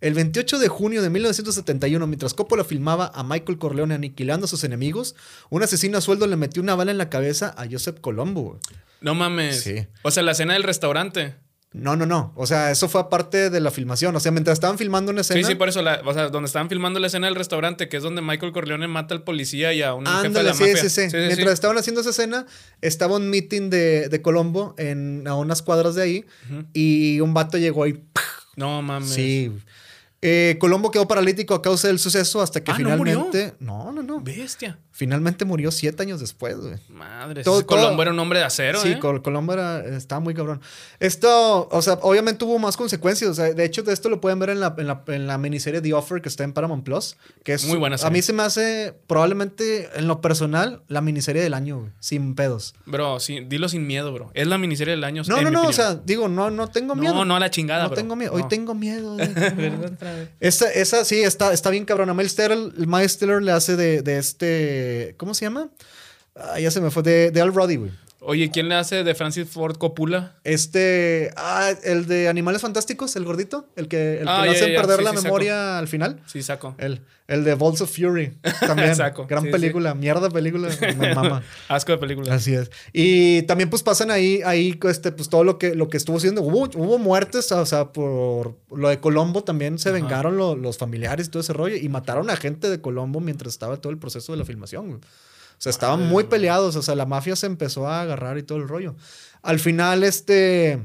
[0.06, 4.64] El 28 de junio de 1971, mientras Coppola filmaba a Michael Corleone aniquilando a sus
[4.64, 5.16] enemigos,
[5.50, 8.60] un asesino a sueldo le metió una bala en la cabeza a Joseph Colombo.
[9.02, 9.62] No mames.
[9.62, 9.88] Sí.
[10.04, 11.34] O sea, la escena del restaurante.
[11.74, 12.34] No, no, no.
[12.36, 14.16] O sea, eso fue aparte de la filmación.
[14.16, 15.40] O sea, mientras estaban filmando una escena.
[15.42, 17.98] Sí, sí, por eso, la- o sea, donde estaban filmando la escena del restaurante, que
[17.98, 20.88] es donde Michael Corleone mata al policía y a un jefe de la sí, mafia.
[20.88, 22.46] sí, sí, Mientras estaban haciendo esa escena,
[22.82, 26.26] estaba un meeting de, de Colombo en, a unas cuadras de ahí
[26.74, 28.00] y un vato llegó ahí.
[28.56, 29.10] No mames.
[29.10, 29.52] Sí.
[30.28, 33.26] Eh, Colombo quedó paralítico a causa del suceso hasta que Ah, ¿no murió?
[33.26, 33.56] finalmente.
[33.60, 34.20] No, no, no.
[34.22, 34.80] Bestia.
[34.92, 36.76] Finalmente murió siete años después, güey.
[36.90, 37.44] Madre.
[37.44, 39.00] Todo- Colombo era un hombre de acero, Sí, ¿eh?
[39.00, 40.62] Col- Colombo era, estaba muy cabrón.
[41.00, 43.30] Esto, o sea, obviamente hubo más consecuencias.
[43.30, 45.38] O sea, de hecho, de esto lo pueden ver en la, en la, en la
[45.38, 47.18] miniserie The Offer que está en Paramount Plus.
[47.44, 48.14] Que es Muy buena A serie.
[48.14, 52.74] mí se me hace, probablemente, en lo personal, la miniserie del año, güey, sin pedos.
[52.86, 54.32] Bro, sí, dilo sin miedo, bro.
[54.34, 55.24] Es la miniserie del año.
[55.28, 57.26] No, en no, mi no, o sea, digo, no, no tengo No, miedo.
[57.26, 57.96] no a la chingada, No bro.
[57.98, 58.32] tengo miedo.
[58.34, 58.48] Hoy No.
[58.48, 59.14] tengo miedo.
[59.16, 59.28] güey.
[60.40, 62.10] Esa, esa sí, está, está bien cabrón.
[62.10, 65.16] A Miles Teller, el Miles Teller le hace de, de este.
[65.18, 65.70] ¿Cómo se llama?
[66.36, 67.04] Ah, ya se me fue.
[67.04, 67.92] De, de Al Roddy, güey.
[68.28, 70.36] Oye, ¿quién le hace de Francis Ford Coppola?
[70.44, 71.32] Este.
[71.38, 73.68] Ah, el de Animales Fantásticos, el gordito.
[73.76, 75.24] El que, el que Ah, hacen perder sí, la sí, saco.
[75.26, 76.20] memoria al final.
[76.26, 76.76] Sí, saco.
[76.80, 78.36] El, el de Balls of Fury.
[78.62, 78.96] También.
[78.96, 79.94] Saco, Gran sí, película.
[79.94, 80.70] Mierda película.
[80.98, 81.44] Me mama.
[81.68, 82.34] Asco de película.
[82.34, 82.72] Así es.
[82.94, 86.42] Y también pues pasan ahí, ahí este, pues todo lo que, lo que estuvo haciendo.
[86.42, 90.00] Hubo, hubo muertes, o sea, por lo de Colombo también se Ajá.
[90.00, 93.54] vengaron lo- los familiares y todo ese rollo y mataron a gente de Colombo mientras
[93.54, 95.02] estaba todo el proceso de la filmación.
[95.58, 98.68] Sea, estaban muy peleados, o sea, la mafia se empezó a agarrar y todo el
[98.68, 98.96] rollo.
[99.42, 100.82] Al final, este,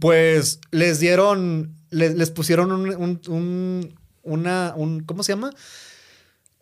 [0.00, 5.50] pues les dieron, les, les pusieron un, un- un- una, un, ¿cómo se llama?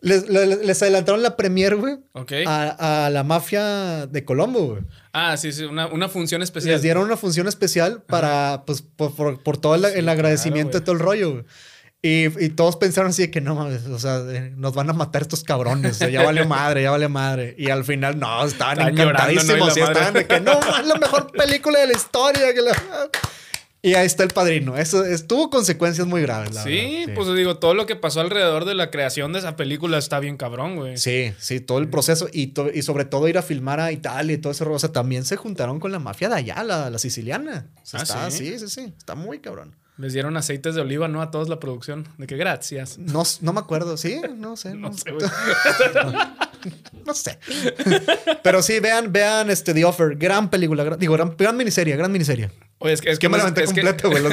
[0.01, 2.33] Les, le- les adelantaron la premier, güey, Ok.
[2.45, 4.81] a, a la mafia de Colombo, güey.
[5.13, 6.73] Ah, sí, sí, una, una función especial.
[6.73, 10.71] Les dieron una función especial para, pues, por, por- por todo el, Sí, el agradecimiento
[10.71, 11.43] claro, de todo el rollo, güey.
[12.05, 14.19] Y, y todos pensaron así de que no mames, o sea,
[14.57, 17.55] nos van a matar estos cabrones, o sea, ya vale madre, ya vale madre.
[17.57, 19.31] Y al final, no, estaban Estaban llorando, ¿no?
[19.31, 22.53] Y encantadísimos estaban de que no, es la mejor película de la historia.
[22.53, 23.09] que la-".
[23.81, 24.75] Y ahí está el padrino.
[24.77, 27.13] Eso es- tuvo consecuencias muy graves, la Sí, verdad.
[27.23, 30.35] pues digo, todo lo que pasó alrededor de la creación de esa película está bien
[30.35, 30.97] cabrón, güey.
[30.97, 34.51] Sí, sí, todo el proceso y, sobre todo ir a filmar a Italia y todo
[34.51, 34.75] ese rollo.
[34.75, 37.67] O sea, también se juntaron con la mafia de allá, la, la siciliana.
[37.81, 38.49] O sea, Ah, está, ¿sí?
[38.49, 38.93] sí, sí, sí.
[38.97, 39.73] Está muy cabrón.
[39.97, 41.21] Les dieron aceites de oliva, ¿no?
[41.21, 42.07] A todos la producción.
[42.17, 42.97] De que gracias.
[42.97, 44.19] No, no me acuerdo, ¿sí?
[44.37, 44.73] No sé.
[44.75, 45.25] No, No sé, güey.
[47.05, 47.37] no sé.
[48.43, 50.15] Pero sí, vean, vean este The Offer.
[50.15, 50.83] Gran película.
[50.83, 52.49] gran- digo, gran, gran miniserie, gran miniserie.
[52.79, 54.23] Oye, es que, es Que me la aventé completo, güey.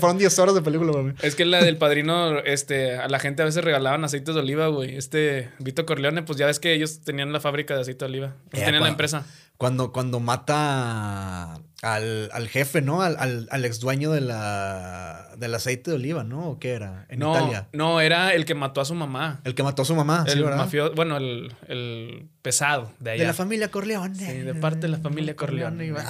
[0.00, 1.14] Fueron 10 horas de película, güey.
[1.22, 4.66] Es que la del padrino, este, a la gente a veces regalaban aceites de oliva,
[4.68, 4.96] güey.
[4.96, 8.26] Este, Vito Corleone, pues ya ves que ellos tenían la fábrica de aceite de oliva.
[8.52, 9.24] Eh, tenían la empresa.
[9.56, 13.02] Cuando, cuando mata al, al jefe, ¿no?
[13.02, 16.50] Al, al, al ex dueño de la, del aceite de oliva, ¿no?
[16.50, 17.06] ¿O qué era?
[17.08, 17.68] En no, Italia.
[17.72, 19.40] no, era el que mató a su mamá.
[19.44, 20.58] El que mató a su mamá, ¿sí, el verdad?
[20.58, 23.20] mafioso, bueno, el, el pesado de allá.
[23.22, 24.14] De la familia Corleone.
[24.16, 25.86] Sí, de parte de la familia Corleone.
[25.86, 26.04] y va,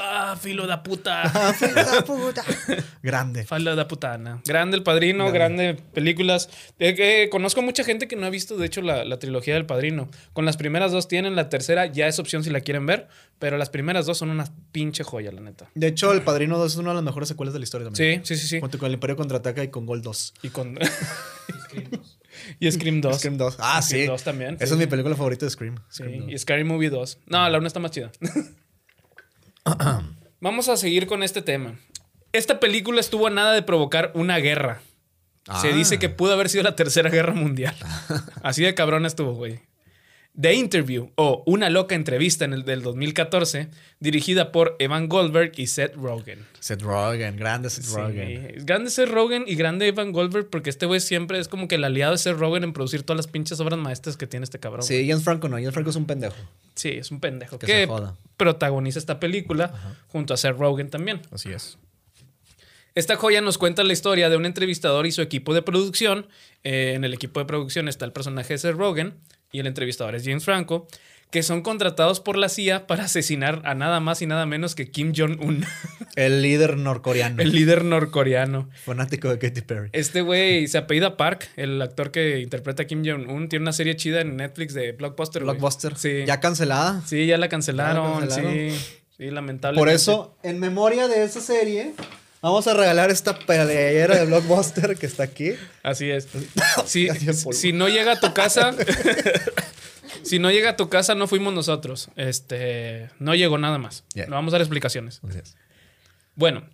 [0.00, 1.22] Ah, filo de puta.
[1.24, 2.44] ¡Ah, filo de puta!
[3.02, 3.46] Grande.
[3.46, 4.42] Filo de putana.
[4.44, 6.50] Grande el padrino, grande, películas.
[6.80, 9.66] Eh, que conozco mucha gente que no ha visto, de hecho, la, la trilogía del
[9.66, 10.08] padrino.
[10.32, 13.06] Con las primeras dos tienen, la tercera ya es opción si la quieren ver,
[13.38, 15.70] pero las primeras dos son una pinche joya, la neta.
[15.76, 18.24] De hecho, El Padrino 2 es una de las mejores secuelas de la historia también.
[18.24, 18.60] Sí, sí, sí, sí.
[18.60, 20.34] Junto con El Imperio Contraataca y con Gol 2.
[20.42, 20.76] Y con.
[22.60, 23.18] y Scream 2.
[23.18, 23.56] Scream 2.
[23.60, 24.06] Ah, Scream sí.
[24.06, 24.54] 2 también.
[24.56, 25.76] Esa sí, es mi película favorita de Scream.
[25.88, 26.32] Sí, Scream 2.
[26.32, 27.18] y Scary Movie 2.
[27.26, 28.10] No, la una está más chida.
[30.40, 31.78] Vamos a seguir con este tema.
[32.32, 34.80] Esta película estuvo a nada de provocar una guerra.
[35.60, 35.72] Se Ah.
[35.74, 37.74] dice que pudo haber sido la tercera guerra mundial.
[38.42, 39.60] Así de cabrón estuvo, güey.
[40.40, 45.66] The Interview o Una loca entrevista en el del 2014, dirigida por Evan Goldberg y
[45.66, 46.46] Seth Rogen.
[46.60, 48.52] Seth Rogen, grande Seth Sí, Rogen.
[48.54, 51.74] es Grande Seth Rogen y grande Evan Goldberg porque este güey siempre es como que
[51.74, 54.60] el aliado de Seth Rogen en producir todas las pinches obras maestras que tiene este
[54.60, 54.84] cabrón.
[54.84, 55.56] Sí, James Franco no.
[55.56, 56.36] James Franco es un pendejo.
[56.76, 58.14] Sí, es un pendejo Que que, se joda.
[58.36, 61.20] protagoniza esta película junto a Seth Rogen también.
[61.32, 61.78] Así es.
[62.94, 66.26] Esta joya nos cuenta la historia de un entrevistador y su equipo de producción.
[66.64, 69.14] Eh, en el equipo de producción está el personaje de Seth Rogen
[69.52, 70.86] y el entrevistador es James Franco,
[71.30, 74.90] que son contratados por la CIA para asesinar a nada más y nada menos que
[74.90, 75.64] Kim Jong-un,
[76.16, 77.42] El líder norcoreano.
[77.42, 78.68] el líder norcoreano.
[78.84, 79.90] Fanático de Katy Perry.
[79.92, 83.94] Este güey se apellida Park, el actor que interpreta a Kim Jong-un, tiene una serie
[83.96, 85.42] chida en Netflix de Blockbuster.
[85.42, 85.96] Blockbuster.
[85.96, 86.24] Sí.
[86.26, 87.02] Ya cancelada.
[87.06, 88.04] Sí, ya la cancelaron.
[88.04, 88.54] Ya la cancelaron.
[88.70, 89.78] Sí, sí, lamentablemente.
[89.80, 91.92] Por eso, en memoria de esa serie,
[92.40, 95.52] vamos a regalar esta playera de Blockbuster que está aquí.
[95.82, 96.28] Así es.
[96.86, 98.74] Si, no llega a tu casa,
[100.22, 102.08] si no llega a tu casa, no fuimos nosotros.
[102.16, 104.04] Este, no llegó nada más.
[104.14, 104.26] Yeah.
[104.26, 105.20] No vamos a dar explicaciones.
[105.36, 105.56] Es.
[106.34, 106.64] Bueno,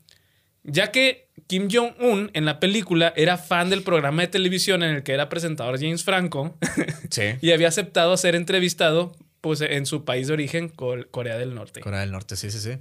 [0.63, 5.03] ya que Kim Jong-un en la película era fan del programa de televisión en el
[5.03, 6.57] que era presentador James Franco
[7.11, 7.35] Sí.
[7.41, 11.81] y había aceptado ser entrevistado pues, en su país de origen, Corea del Norte.
[11.81, 12.79] Corea del Norte, sí, sí, sí.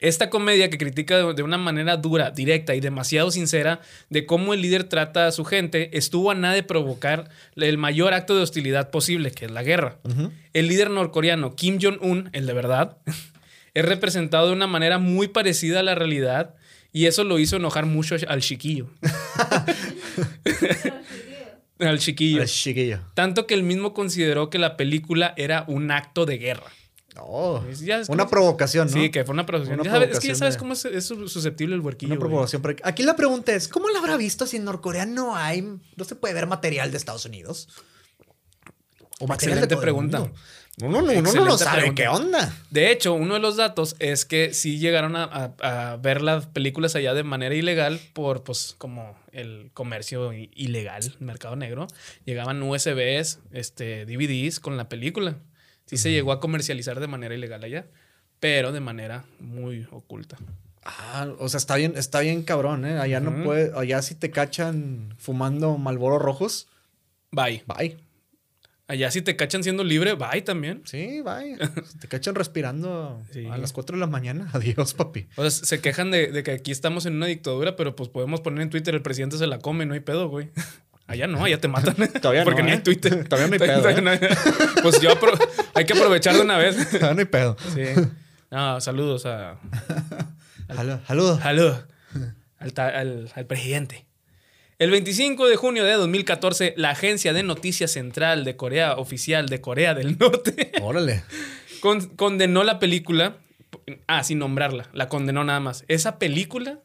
[0.00, 4.62] Esta comedia que critica de una manera dura, directa y demasiado sincera de cómo el
[4.62, 8.90] líder trata a su gente estuvo a nada de provocar el mayor acto de hostilidad
[8.90, 9.98] posible, que es la guerra.
[10.54, 12.96] El líder norcoreano Kim Jong-un, el de verdad,
[13.74, 16.54] es representado de una manera muy parecida a la realidad
[16.92, 18.88] Y eso lo hizo enojar mucho al chiquillo.
[21.78, 22.40] al chiquillo.
[22.40, 23.00] Al chiquillo.
[23.14, 26.72] Tanto que él mismo consideró que la película era un acto de guerra.
[27.18, 28.92] Oh, Ya es una provocación, ¿no?
[28.92, 29.80] Sí, que fue una provocación.
[29.80, 32.12] Una Ya sabes- es que ya sabes de- cómo es, es susceptible el huerquillo.
[32.12, 32.62] Una provocación.
[32.84, 36.14] Aquí la pregunta es, ¿cómo la habrá visto si en Norcorea no hay, no se
[36.14, 37.68] puede ver material de Estados Unidos?
[39.18, 40.30] O material de Excelente el pregunta.
[40.82, 42.02] Uno, no- no Excelente sabe pregunta.
[42.02, 42.56] qué onda.
[42.70, 45.24] De hecho, uno de los datos es que sí llegaron a,
[45.60, 51.16] a- a ver las películas allá de manera ilegal por, pues, como el comercio ilegal,
[51.18, 51.86] mercado negro.
[52.24, 55.36] Llegaban USBs, este, DVDs con la película.
[55.90, 57.86] Sí se llegó a comercializar de manera ilegal allá,
[58.38, 60.36] pero de manera muy oculta.
[60.84, 62.98] Ah, o sea, está bien, está bien cabrón, ¿eh?
[62.98, 66.68] Allá no puede, allá si te cachan fumando Malboro rojos,
[67.32, 67.64] Bye.
[67.66, 67.96] bye.
[68.86, 70.82] Allá si te cachan siendo libre, bye también.
[70.84, 71.56] Sí, bye.
[72.00, 73.46] Te cachan respirando Sí.
[73.46, 75.26] a las 4 de la mañana, adiós, papi.
[75.36, 78.40] O sea, se quejan de, de que aquí estamos en una dictadura, pero pues podemos
[78.40, 80.50] poner en Twitter el presidente se la come, no hay pedo, güey.
[81.10, 81.94] Allá no, allá te matan.
[82.22, 82.76] Todavía Porque no, ni ¿eh?
[82.76, 83.24] hay Twitter.
[83.28, 84.00] Todavía no hay pedo, ¿eh?
[84.00, 85.10] no Pues yo
[85.74, 86.76] hay que aprovechar de una vez.
[87.02, 87.56] Ah, no hay pedo.
[87.74, 87.82] Sí.
[88.50, 89.56] No, saludos a.
[90.68, 91.40] Salud- Saludos.
[91.40, 91.74] Salud.
[92.58, 94.06] Al, al- al presidente.
[94.78, 99.60] El 25 de junio de 2014, la agencia de noticias central de Corea oficial de
[99.60, 101.22] Corea del Norte Órale.
[101.80, 103.36] con- condenó la película.
[104.06, 104.88] Ah, sin nombrarla.
[104.92, 105.84] La condenó nada más.
[105.88, 106.78] Esa película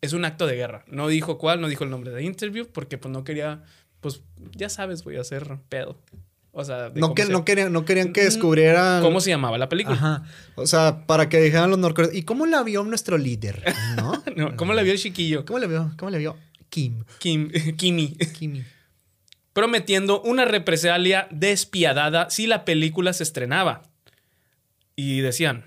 [0.00, 0.84] es un acto de guerra.
[0.88, 3.62] No dijo cuál, no dijo el nombre de interview, porque pues no quería.
[4.00, 4.22] Pues
[4.54, 5.98] ya sabes, voy a hacer pedo.
[6.52, 9.02] O sea, No, que, se- no, querían, no querían que descubrieran.
[9.02, 9.96] ¿Cómo se llamaba la película?
[9.96, 10.22] Ajá.
[10.56, 12.16] O sea, para que dijeran los norcoreanos.
[12.18, 13.62] ¿Y cómo la vio nuestro líder?
[13.96, 14.22] ¿No?
[14.36, 15.44] No, ¿Cómo la vio el chiquillo?
[15.44, 15.92] ¿Cómo la vio?
[15.98, 16.36] ¿Cómo la vio?
[16.68, 17.04] Kim.
[17.18, 18.16] Kim, Kimi.
[18.38, 18.64] Kimi.
[19.52, 23.82] prometiendo una represalia despiadada si la película se estrenaba.
[24.96, 25.64] Y decían,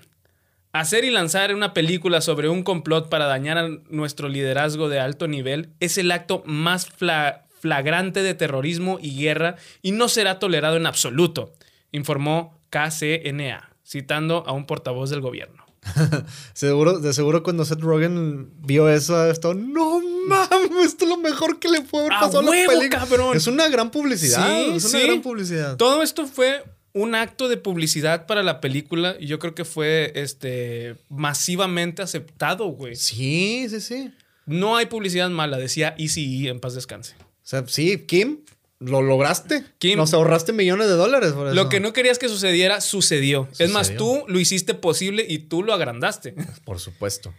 [0.72, 5.28] hacer y lanzar una película sobre un complot para dañar a nuestro liderazgo de alto
[5.28, 10.76] nivel es el acto más fla- flagrante de terrorismo y guerra y no será tolerado
[10.76, 11.52] en absoluto,
[11.92, 15.62] informó KCNA, citando a un portavoz del gobierno.
[16.54, 21.58] Seguro, de seguro cuando Seth Rogen vio eso, esto, no mames, esto es lo mejor
[21.58, 23.00] que le puede haber ¡A pasado a la huevo, película".
[23.00, 23.36] cabrón!
[23.36, 24.46] Es una gran publicidad.
[24.46, 25.06] Sí, es una sí.
[25.06, 25.76] gran publicidad.
[25.76, 26.62] Todo esto fue
[26.94, 32.66] un acto de publicidad para la película y yo creo que fue este masivamente aceptado,
[32.66, 32.96] güey.
[32.96, 34.12] Sí, sí, sí.
[34.46, 37.14] No hay publicidad mala, decía Easy en paz descanse.
[37.20, 38.40] O sea, sí, Kim,
[38.78, 39.64] lo lograste.
[39.78, 39.96] Kim.
[39.96, 41.54] Nos ahorraste millones de dólares por eso.
[41.54, 43.48] Lo que no querías que sucediera, sucedió.
[43.58, 46.34] Es más, tú lo hiciste posible y tú lo agrandaste.
[46.64, 47.32] Por supuesto.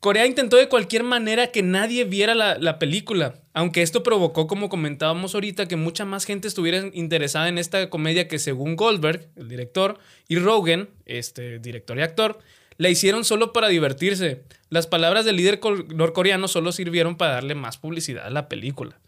[0.00, 4.68] Corea intentó de cualquier manera que nadie viera la, la película, aunque esto provocó, como
[4.68, 9.48] comentábamos ahorita, que mucha más gente estuviera interesada en esta comedia que según Goldberg, el
[9.48, 12.38] director, y Rogen, este director y actor,
[12.76, 14.42] la hicieron solo para divertirse.
[14.70, 15.60] Las palabras del líder
[15.94, 18.98] norcoreano solo sirvieron para darle más publicidad a la película.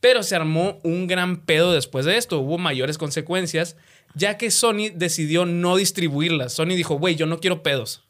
[0.00, 2.38] Pero se armó un gran pedo después de esto.
[2.38, 3.76] Hubo mayores consecuencias,
[4.14, 6.52] ya que Sony decidió no distribuirlas.
[6.52, 8.05] Sony dijo, güey, yo no quiero pedos.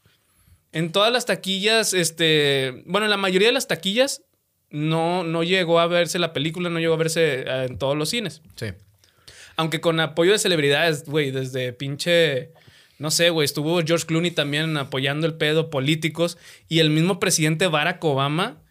[0.77, 2.83] En todas las taquillas, este.
[2.85, 4.25] Bueno, en la mayoría de las taquillas
[4.69, 8.11] no, no llegó a verse la película, no llegó a verse eh, en todos los
[8.11, 8.43] cines.
[8.57, 8.67] Sí.
[9.57, 12.53] Aunque con apoyo de celebridades, güey, desde pinche.
[12.99, 16.37] No sé, güey, estuvo George Clooney también apoyando el pedo, políticos.
[16.69, 18.63] Y el mismo presidente Barack Obama,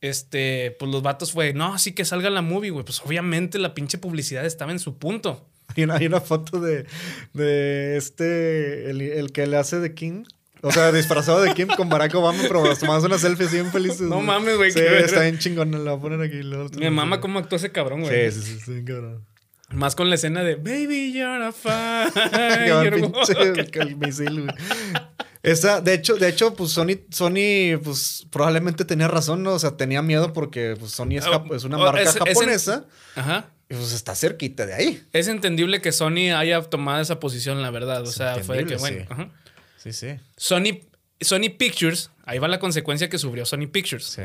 [0.00, 2.86] este, pues los vatos fue, no, sí que salga la movie, güey.
[2.86, 5.46] Pues obviamente la pinche publicidad estaba en su punto.
[5.76, 6.86] Hay una, hay una foto de,
[7.34, 10.24] de este, el, el que le hace de Kim.
[10.62, 13.70] O sea, disfrazado de Kim con Barack Obama, pero nos tomamos una selfie así bien
[13.72, 14.02] felices.
[14.02, 15.70] No mames, güey, Sí, está bien chingón.
[15.70, 16.42] Lo voy a poner aquí.
[16.42, 18.30] luego lo- mama cómo actuó ese cabrón, güey.
[18.30, 19.24] Sí, sí, sí, sí, bien cabrón.
[19.72, 22.12] Más con la escena de Baby, you're a fire.
[22.92, 24.54] pinche- el- misil, güey.
[25.42, 29.52] Esa, de hecho, de hecho, pues Sony, Sony, pues probablemente tenía razón, ¿no?
[29.54, 32.26] O sea, tenía miedo porque pues, Sony es, es una Oh, marca es- es en-
[32.26, 33.46] japonesa Ajá.
[33.70, 35.02] y pues está cerquita de ahí.
[35.14, 38.02] Es entendible que Sony haya tomado esa posición, la verdad.
[38.02, 39.06] O sea, fue de que, bueno.
[39.08, 39.30] ajá.
[39.82, 40.08] Sí, sí.
[40.36, 40.80] Sony,
[41.20, 44.04] Sony Pictures, ahí va la consecuencia que sufrió Sony Pictures.
[44.04, 44.22] Sí.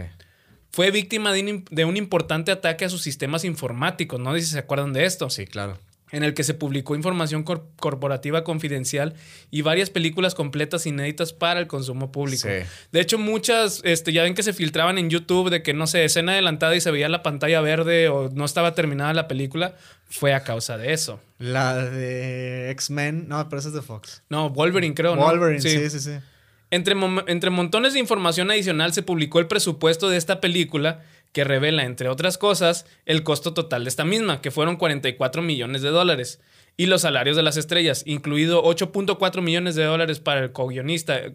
[0.70, 4.20] Fue víctima de un, de un importante ataque a sus sistemas informáticos.
[4.20, 5.30] No sé si se acuerdan de esto.
[5.30, 5.80] Sí, claro.
[6.16, 9.16] En el que se publicó información cor- corporativa confidencial
[9.52, 12.48] y varias películas completas inéditas para el consumo público.
[12.48, 12.66] Sí.
[12.94, 16.06] De hecho, muchas, este, ya ven que se filtraban en YouTube de que, no sé,
[16.06, 19.76] escena adelantada y se veía la pantalla verde o no estaba terminada la película.
[20.08, 21.20] Fue a causa de eso.
[21.38, 24.24] La de X-Men, no, pero esa es de Fox.
[24.30, 25.24] No, Wolverine creo, ¿no?
[25.24, 26.12] Wolverine, sí, sí, sí.
[26.72, 26.96] Entre,
[27.28, 31.04] entre montones de información adicional se publicó el presupuesto de esta película
[31.36, 35.82] que revela, entre otras cosas, el costo total de esta misma, que fueron 44 millones
[35.82, 36.40] de dólares,
[36.78, 41.34] y los salarios de las estrellas, incluido 8.4 millones de dólares para el co-guionista,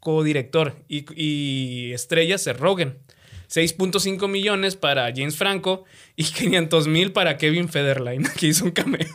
[0.00, 2.96] codirector y, y estrella Seth Rogen.
[3.50, 5.84] 6.5 millones para James Franco
[6.16, 9.06] y 500 mil para Kevin Federline, que hizo un cameo.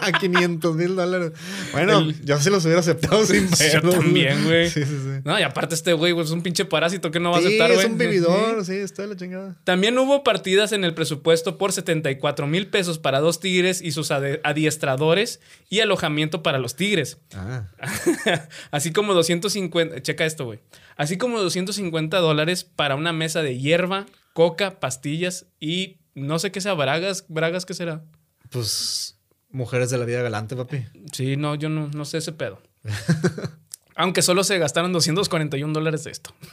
[0.20, 1.32] 500 mil dólares.
[1.72, 3.94] Bueno, yo sí los hubiera aceptado sin Yo pedos.
[3.96, 4.68] también, güey.
[4.70, 5.20] Sí, sí, sí.
[5.24, 7.46] No, y aparte este güey güey, es un pinche parásito que no va a Sí,
[7.46, 7.84] aceptar, güey.
[7.86, 9.56] es un vividor, sí, está la chingada.
[9.64, 14.10] También hubo partidas en el presupuesto por 74 mil pesos para dos tigres y sus
[14.10, 17.18] adiestradores y alojamiento para los tigres.
[17.34, 17.66] Ah.
[18.70, 20.60] Así como 250, checa esto, güey.
[20.96, 26.60] Así como 250 dólares para una mesa de hierba, coca, pastillas y no sé qué
[26.60, 28.02] sea, bragas, bragas, ¿qué será?
[28.50, 29.11] Pues
[29.52, 30.84] mujeres de la vida galante, papi.
[31.12, 32.60] Sí, no, yo no, no sé ese pedo.
[33.94, 36.34] Aunque solo se gastaron 241 dólares de esto.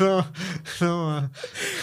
[0.00, 0.26] No,
[0.80, 1.30] no.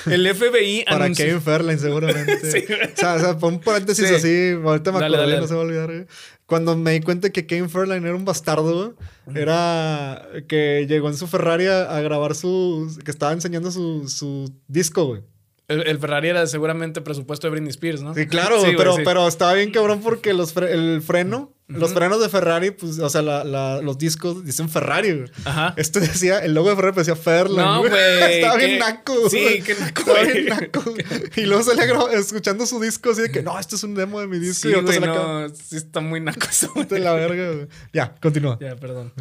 [0.05, 2.39] El FBI Para anunció- Kevin Fairline, seguramente.
[2.51, 2.65] Sí.
[2.73, 4.13] o, sea, o sea, pon un paréntesis Sí.
[4.15, 4.51] así.
[4.63, 6.07] Ahorita me Dale, acordé, dale, no se va a olvidar.
[6.45, 8.97] Cuando me di cuenta que Kevin Fairline era un bastardo,
[9.33, 12.93] era que llegó en su Ferrari a, a grabar su.
[13.05, 15.21] que estaba enseñando su, su disco, güey.
[15.71, 18.13] El, el Ferrari era seguramente presupuesto de Britney Spears, ¿no?
[18.13, 19.01] Sí, claro, Sí, güey, pero, sí.
[19.05, 23.09] pero estaba bien cabrón porque los fre- el freno, los frenos de Ferrari, pues, o
[23.09, 25.31] sea, la- la- los discos dicen Ferrari, güey.
[25.45, 25.73] Ajá.
[25.77, 27.61] Este decía, el logo de Ferrari decía Fairlane.
[27.67, 27.93] No, güey,
[28.33, 29.29] Estaba qué- bien naco.
[29.29, 30.83] sí, qué naco, Estaba bien naco.
[31.37, 34.27] Y luego salía escuchando su disco así de que, no, esto es un demo de
[34.27, 34.67] mi disco.
[34.67, 37.67] Sí, y güey, no, sí está muy naco eso, de la verga, güey.
[37.93, 38.57] Ya, continúa.
[38.59, 39.13] Ya, perdón.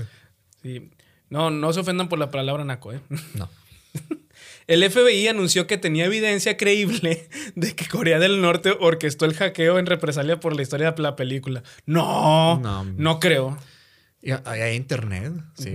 [0.62, 0.90] Sí.
[1.28, 3.00] No, no se ofendan por la palabra naco, ¿eh?
[3.34, 3.48] No.
[4.66, 9.78] El FBI anunció que tenía evidencia creíble de que Corea del Norte orquestó el hackeo
[9.78, 11.62] en represalia por la historia de la película.
[11.86, 12.84] No, No.
[12.84, 13.58] no, creo.
[14.22, 15.32] Y hay internet.
[15.60, 15.70] Sí.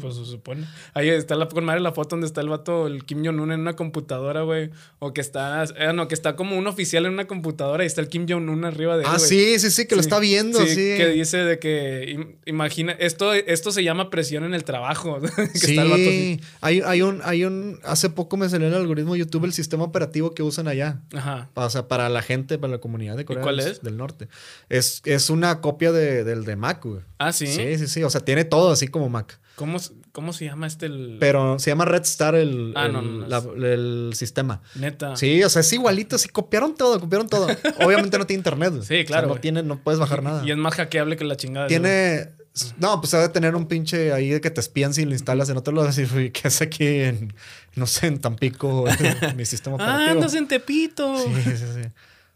[0.00, 0.66] Pues se supone.
[0.92, 3.60] Ahí está la, con madre la foto donde está el vato, el Kim Jong-un en
[3.60, 4.70] una computadora, güey.
[4.98, 8.00] O que está, eh, no, que está como un oficial en una computadora y está
[8.00, 9.08] el Kim Jong-un arriba de él.
[9.10, 9.28] Ah, güey.
[9.28, 10.74] sí, sí, sí, que lo está viendo, sí.
[10.74, 15.20] Que dice de que, im- imagina, esto, esto se llama presión en el trabajo.
[15.36, 16.40] que sí, está el vato así.
[16.60, 19.52] hay, hay un, hay un, hace poco me salió en el algoritmo de YouTube el
[19.52, 21.00] sistema operativo que usan allá.
[21.14, 21.50] Ajá.
[21.54, 23.82] O sea, para la gente, para la comunidad de Corea cuál del, es?
[23.82, 24.28] del Norte.
[24.68, 27.00] Es, es una copia de- del de Mac, güey.
[27.18, 27.43] Ah, sí.
[27.46, 28.02] Sí, sí, sí.
[28.02, 29.38] O sea, tiene todo así como Mac.
[29.56, 29.78] ¿Cómo,
[30.12, 31.16] ¿Cómo se llama este el.
[31.20, 33.28] Pero se llama Red Star el, Ah, el, no, no, no.
[33.28, 34.62] la- el sistema.
[34.74, 35.16] Neta.
[35.16, 36.18] Sí, o sea, es igualito.
[36.18, 37.46] Sí, copiaron todo, copiaron todo.
[37.84, 38.72] Obviamente no tiene internet.
[38.74, 39.40] Sí, O sea, claro, no, güey.
[39.42, 40.44] tiene, no puedes bajar nada.
[40.46, 41.66] Y es más hackeable que la chingada.
[41.68, 42.30] Tiene.
[42.78, 45.56] No, pues debe tener un pinche ahí de que te espían si lo instalas en
[45.56, 45.88] otro lado.
[45.88, 47.34] Así, "Uy, ¿qué hace aquí en,
[47.74, 48.84] no sé, en Tampico,
[49.22, 50.10] en mi sistema Ah, operativo?
[50.12, 51.16] andas en Tepito.
[51.18, 51.88] Sí, sí, sí.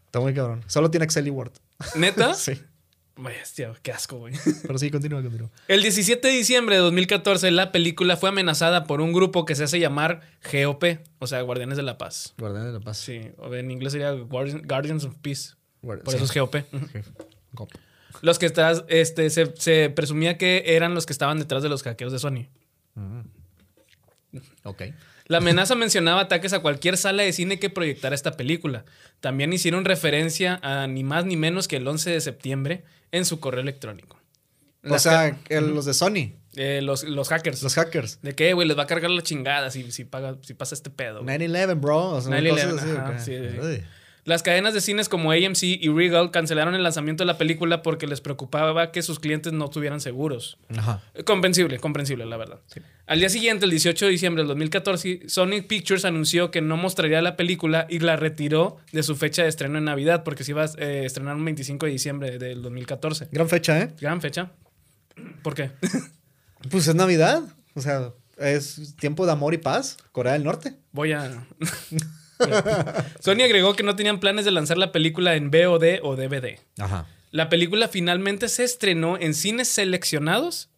[0.05, 0.63] Está muy cabrón.
[0.67, 1.51] Solo tiene Excel y Word.
[1.95, 2.33] ¿Neta?
[2.33, 2.53] Sí.
[3.21, 4.33] Bestia, qué asco, güey.
[4.63, 5.49] Pero sí, continúa, continúa.
[5.67, 9.63] El 17 de diciembre de 2014, la película fue amenazada por un grupo que se
[9.65, 10.83] hace llamar GOP,
[11.19, 12.33] o sea, Guardianes de la Paz.
[12.37, 12.97] Guardián de la Paz.
[12.97, 15.55] Sí, o en inglés sería Guardian- Guardians of Peace.
[15.83, 16.15] Guardi- Por sí.
[16.17, 16.55] eso es GOP.
[18.21, 21.83] Los que estás, este, se, se presumía que eran los que estaban detrás de los
[21.83, 22.47] hackeos de Sony.
[24.63, 24.81] Ok.
[25.29, 28.83] La amenaza mencionaba ataques a cualquier sala de cine que proyectara esta película.
[29.19, 33.39] También hicieron referencia a ni más ni menos que el 11 de septiembre en su
[33.39, 34.17] correo electrónico.
[34.83, 37.61] O Las sea, que los de Sony, eh, los, los hackers.
[37.61, 38.19] los hackers.
[38.23, 38.67] ¿De qué, güey?
[38.67, 41.21] Les va a cargar la chingada si, si, paga, si pasa este pedo.
[41.23, 41.37] güey.
[41.37, 42.09] 9-11, bro.
[42.09, 43.83] O sea, 9/11,
[44.29, 44.39] sí, sí.
[44.39, 48.07] Las cadenas de cines como AMC y Regal cancelaron el lanzamiento de la película porque
[48.07, 50.57] les preocupaba que sus clientes no estuvieran seguros.
[50.77, 51.01] Ajá.
[51.25, 52.59] Comprensible, comprensible, la verdad.
[53.07, 57.21] Al día siguiente, el 18 de diciembre del 2014, Sonic Pictures anunció que no mostraría
[57.21, 60.63] la película y la retiró de su fecha de estreno en Navidad porque se iba
[60.63, 63.29] a eh, estrenar un 25 de diciembre del 2014.
[63.31, 63.93] Gran fecha, ¿eh?
[63.99, 64.51] Gran fecha.
[65.43, 65.71] ¿Por qué?
[66.69, 67.41] Pues es Navidad.
[67.73, 69.97] O sea, es tiempo de amor y paz.
[70.11, 70.75] Corea del Norte.
[70.91, 71.47] Voy a...
[73.19, 76.59] Sony agregó que no tenían planes de lanzar la película en VOD o DVD.
[76.77, 77.07] Ajá.
[77.31, 80.69] La película finalmente se estrenó en cines seleccionados,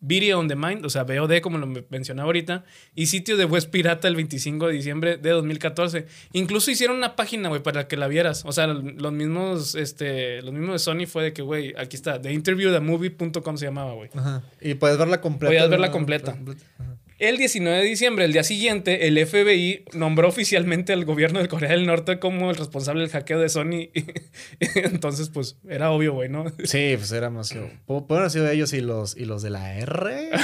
[0.00, 4.06] Video on Demand, o sea, VOD como lo mencionaba ahorita, y sitio de West Pirata
[4.06, 6.06] el 25 de diciembre de 2014.
[6.34, 8.44] Incluso hicieron una página, güey, para que la vieras.
[8.44, 12.20] O sea, los mismos, este, los mismos de Sony fue de que, güey, aquí está,
[12.20, 14.10] theinterviewthemovie.com se llamaba, güey.
[14.14, 14.42] Ajá.
[14.60, 15.48] Y puedes verla completa.
[15.48, 15.92] Podías verla ¿no?
[15.92, 16.32] completa.
[16.78, 16.96] Ajá.
[17.18, 21.70] El 19 de diciembre, el día siguiente, el FBI nombró oficialmente al gobierno de Corea
[21.70, 23.90] del Norte como el responsable del hackeo de Sony.
[24.74, 26.46] Entonces, pues, era obvio, güey, ¿no?
[26.64, 27.52] Sí, pues era más.
[27.86, 30.30] Pu- Pueden haber sido ellos y los, y los de la R.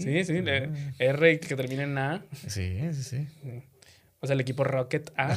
[0.00, 2.24] Sí, sí, de R que termina en A.
[2.48, 3.28] Sí, sí, sí.
[4.20, 5.36] O sea, el equipo Rocket A.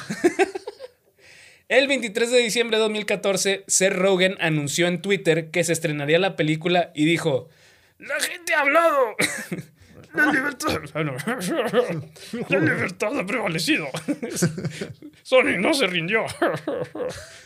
[1.68, 6.36] El 23 de diciembre de 2014, Seth Rogen anunció en Twitter que se estrenaría la
[6.38, 7.50] película y dijo:
[8.00, 9.16] ¡La gente ha hablado!
[10.14, 10.82] La libertad,
[12.50, 13.88] la libertad ha prevalecido.
[15.24, 16.26] Sony no se rindió.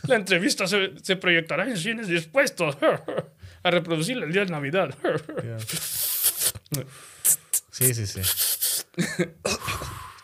[0.08, 2.78] La entrevista se, se proyectará en cines dispuestos
[3.64, 4.94] a reproducir el día de Navidad.
[7.72, 8.22] Sí, sí, sí.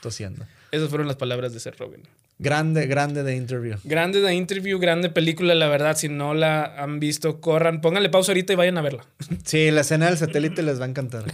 [0.02, 0.46] Tosiendo.
[0.72, 2.04] Esas fueron las palabras de Seth Rogen.
[2.40, 3.78] Grande, grande de interview.
[3.84, 5.96] Grande de interview, grande película, la verdad.
[5.96, 9.06] Si no la han visto, corran, pónganle pausa ahorita y vayan a verla.
[9.46, 11.24] Sí, la escena del satélite les va a encantar.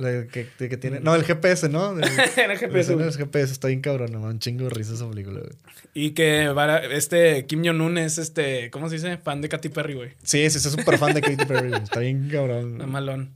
[0.00, 1.92] La que, que tiene, no, el GPS, ¿no?
[1.98, 2.96] El, el GPS.
[2.96, 5.40] La del GPS está bien cabrón, no, un chingo de risa esa película.
[5.40, 5.52] güey.
[5.94, 6.52] Y que
[6.92, 9.16] este Kim Jong-un es este, ¿cómo se dice?
[9.18, 10.10] Fan de Katy Perry, güey.
[10.22, 11.68] Sí, sí, soy súper fan de Katy Perry.
[11.70, 11.82] güey.
[11.82, 12.78] Está bien cabrón.
[12.78, 13.32] No, malón.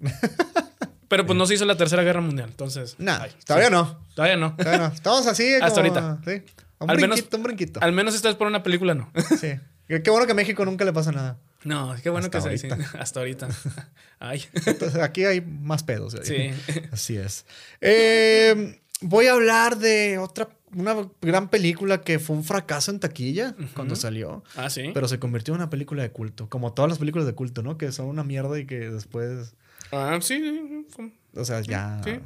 [1.09, 2.97] Pero pues no se hizo la tercera guerra mundial, entonces.
[2.99, 3.73] Nah, ay, todavía sí.
[3.75, 3.99] no.
[4.15, 4.57] Todavía no.
[4.57, 4.95] Todavía no.
[4.95, 5.55] Estamos así.
[5.55, 6.19] Hasta como- ahorita.
[6.25, 6.43] Sí.
[6.81, 7.81] Un Al menos- brinquito, un brinquito.
[7.83, 9.11] Al menos esta vez por una película, no.
[9.41, 9.55] Sí.
[9.89, 11.39] Qué bueno que a México nunca le pasa nada.
[11.65, 12.69] No, qué bueno Hasta que se dice.
[12.99, 13.49] Hasta ahorita.
[14.21, 14.45] Ay.
[14.67, 16.15] Entonces, aquí hay más pedos.
[16.23, 16.51] Sí.
[16.93, 17.47] Así es.
[17.81, 23.55] Eh, voy a hablar de otra, una gran película que fue un fracaso en taquilla
[23.75, 24.45] cuando salió.
[24.57, 24.91] Ah, sí.
[24.93, 26.49] Pero se convirtió en una película de culto.
[26.51, 27.79] Como todas las películas de culto, ¿no?
[27.79, 29.55] Que son una mierda y que después.
[29.91, 30.87] Ah, sí.
[31.35, 32.01] O sea, ya.
[32.05, 32.21] Sí.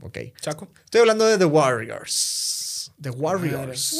[0.00, 0.18] Ok.
[0.40, 0.68] Chaco.
[0.84, 2.62] Estoy hablando de The Warriors.
[3.04, 3.94] The Warriors.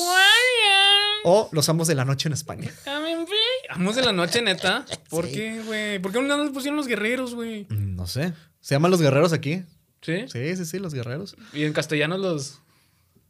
[1.25, 2.71] O Los Amos de la Noche en España.
[3.71, 4.85] Amos de la noche, neta.
[5.11, 5.99] ¿Por qué, güey?
[5.99, 7.67] ¿Por qué no nos pusieron los guerreros, güey?
[7.69, 8.33] Mm, No sé.
[8.61, 9.63] ¿Se llaman Los Guerreros aquí?
[10.01, 10.25] ¿Sí?
[10.33, 11.37] Sí, sí, sí, Los Guerreros.
[11.53, 12.61] Y en castellano los.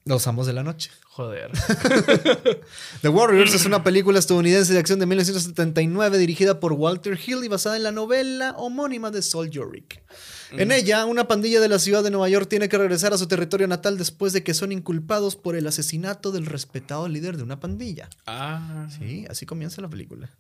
[0.06, 0.90] Los Amos de la Noche.
[1.06, 1.50] Joder.
[3.02, 7.48] The Warriors es una película estadounidense de acción de 1979 dirigida por Walter Hill y
[7.48, 10.02] basada en la novela homónima de Sol Yorick.
[10.50, 13.26] En ella, una pandilla de la ciudad de Nueva York tiene que regresar a su
[13.26, 17.58] territorio natal después de que son inculpados por el asesinato del respetado líder de una
[17.58, 18.08] pandilla.
[18.26, 18.86] Ah.
[18.98, 20.30] Sí, así comienza la película.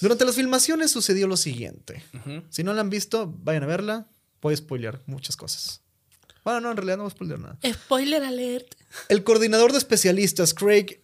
[0.00, 2.02] Durante las filmaciones sucedió lo siguiente.
[2.48, 4.06] Si no la han visto, vayan a verla.
[4.40, 5.82] Voy a spoilear muchas cosas.
[6.44, 7.58] Bueno, no, en realidad no voy a spoilear nada.
[7.62, 8.79] Spoiler alert.
[9.08, 11.00] El coordinador de especialistas, Craig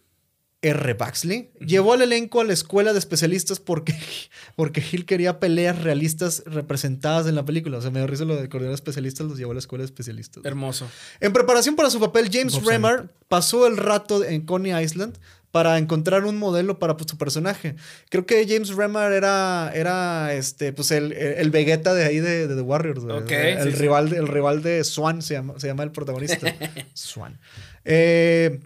[0.61, 0.93] R.
[0.95, 3.95] Baxley, llevó al elenco a la escuela de especialistas porque,
[4.55, 7.77] porque Hill quería peleas realistas representadas en la película.
[7.77, 9.83] O sea, me dio risa lo de coordinador de especialistas, los llevó a la escuela
[9.83, 10.43] de especialistas.
[10.45, 10.89] Hermoso.
[11.19, 15.17] En preparación para su papel, James Bob Remar pasó el rato en Coney Island
[15.51, 17.75] para encontrar un modelo para pues, su personaje.
[18.09, 22.55] Creo que James Remar era, era este, pues el, el Vegeta de ahí de, de
[22.55, 23.03] The Warriors.
[23.03, 26.53] el, sí, rival, de- el rival de Swan se llama, se llama el protagonista.
[26.93, 27.39] Swan.
[27.87, 28.59] Eh,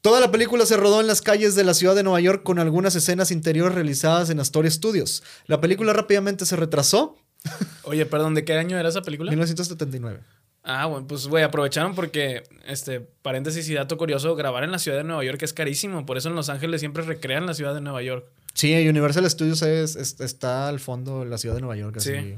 [0.00, 2.58] toda la película se rodó en las calles de la ciudad de Nueva York con
[2.58, 5.22] algunas escenas interiores realizadas en Astoria Studios.
[5.46, 7.16] La película rápidamente se retrasó.
[7.84, 9.30] Oye, perdón, ¿de qué año era esa película?
[9.30, 10.20] 1979.
[10.64, 14.96] Ah, bueno, pues güey, aprovecharon porque, este, paréntesis y dato curioso, grabar en la ciudad
[14.98, 17.80] de Nueva York es carísimo, por eso en Los Ángeles siempre recrean la ciudad de
[17.80, 18.26] Nueva York.
[18.54, 21.96] Sí, Universal Studios es, es- está al fondo de la ciudad de Nueva York.
[21.96, 22.12] Así.
[22.12, 22.34] Sí.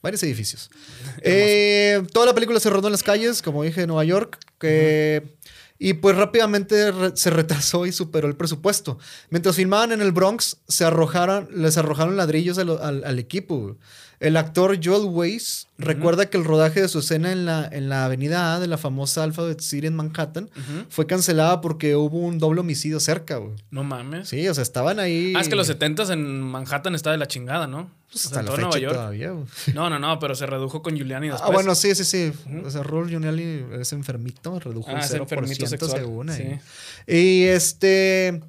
[0.00, 0.70] Varios edificios.
[1.22, 4.38] Eh, toda la película se rodó en las calles, como dije, de Nueva York.
[4.60, 5.34] que-
[5.78, 8.98] Y pues rápidamente re- se retrasó y superó el presupuesto.
[9.30, 13.76] Mientras filmaban en el Bronx, se arrojaron, les arrojaron ladrillos al, al equipo.
[14.18, 18.06] El actor Joel Weiss recuerda que el rodaje de su escena en la, en la
[18.06, 20.48] avenida A de la famosa Alphabet City en Manhattan
[20.88, 23.36] fue cancelada porque hubo un doble homicidio cerca.
[23.36, 23.54] güey.
[23.70, 24.28] No mames.
[24.30, 25.34] Sí, o sea, estaban ahí.
[25.36, 27.90] Ah, es que los 70 en Manhattan está de la chingada, ¿no?
[28.10, 28.94] Pues O sea, hasta la todo fecha Nueva York.
[28.94, 29.30] todavía.
[29.32, 29.44] güey.
[29.74, 31.48] No, no, no, pero se redujo con Giuliani después.
[31.50, 32.32] Ah, bueno, sí, sí, sí.
[32.64, 36.58] O sea, Raúl Giuliani es enfermito, redujo Ah, el es 0% enfermito sexual, según ahí.
[37.06, 37.12] sí.
[37.14, 38.40] Y este.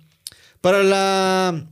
[0.61, 1.65] Para la.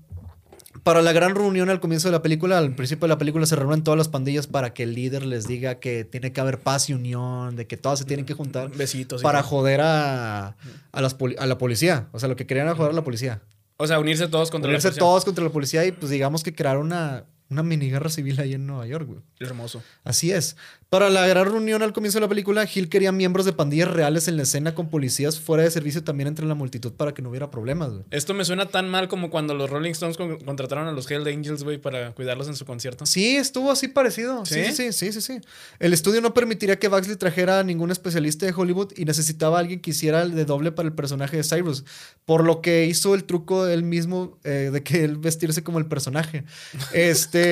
[0.85, 3.55] Para la gran reunión al comienzo de la película, al principio de la película se
[3.55, 6.91] reúnen todas las pandillas para que el líder les diga que tiene que haber paz
[6.91, 9.23] y unión, de que todas se tienen que juntar Besitos.
[9.23, 10.55] para joder a,
[10.91, 12.07] a, las poli- a la policía.
[12.11, 13.41] O sea, lo que querían era joder a la policía.
[13.77, 14.99] O sea, unirse todos contra Unirse la policía.
[14.99, 18.53] todos contra la policía y pues digamos que crear una, una mini guerra civil ahí
[18.53, 19.19] en Nueva York, güey.
[19.39, 19.83] Hermoso.
[20.03, 20.55] Así es.
[20.89, 24.27] Para la gran reunión al comienzo de la película, Hill quería miembros de pandillas reales
[24.27, 27.29] en la escena con policías fuera de servicio también entre la multitud para que no
[27.29, 27.89] hubiera problemas.
[27.91, 28.03] güey.
[28.11, 31.27] Esto me suena tan mal como cuando los Rolling Stones con- contrataron a los Hell
[31.27, 33.05] Angels, güey, para cuidarlos en su concierto.
[33.05, 34.45] Sí, estuvo así parecido.
[34.45, 34.71] Sí, ¿Sí?
[34.73, 35.41] sí, sí, sí, sí.
[35.79, 39.59] El estudio no permitiría que Baxley trajera a ningún especialista de Hollywood y necesitaba a
[39.61, 41.83] alguien que hiciera el de doble para el personaje de Cyrus,
[42.25, 45.87] por lo que hizo el truco él mismo eh, de que él vestirse como el
[45.87, 46.45] personaje.
[46.93, 47.44] Este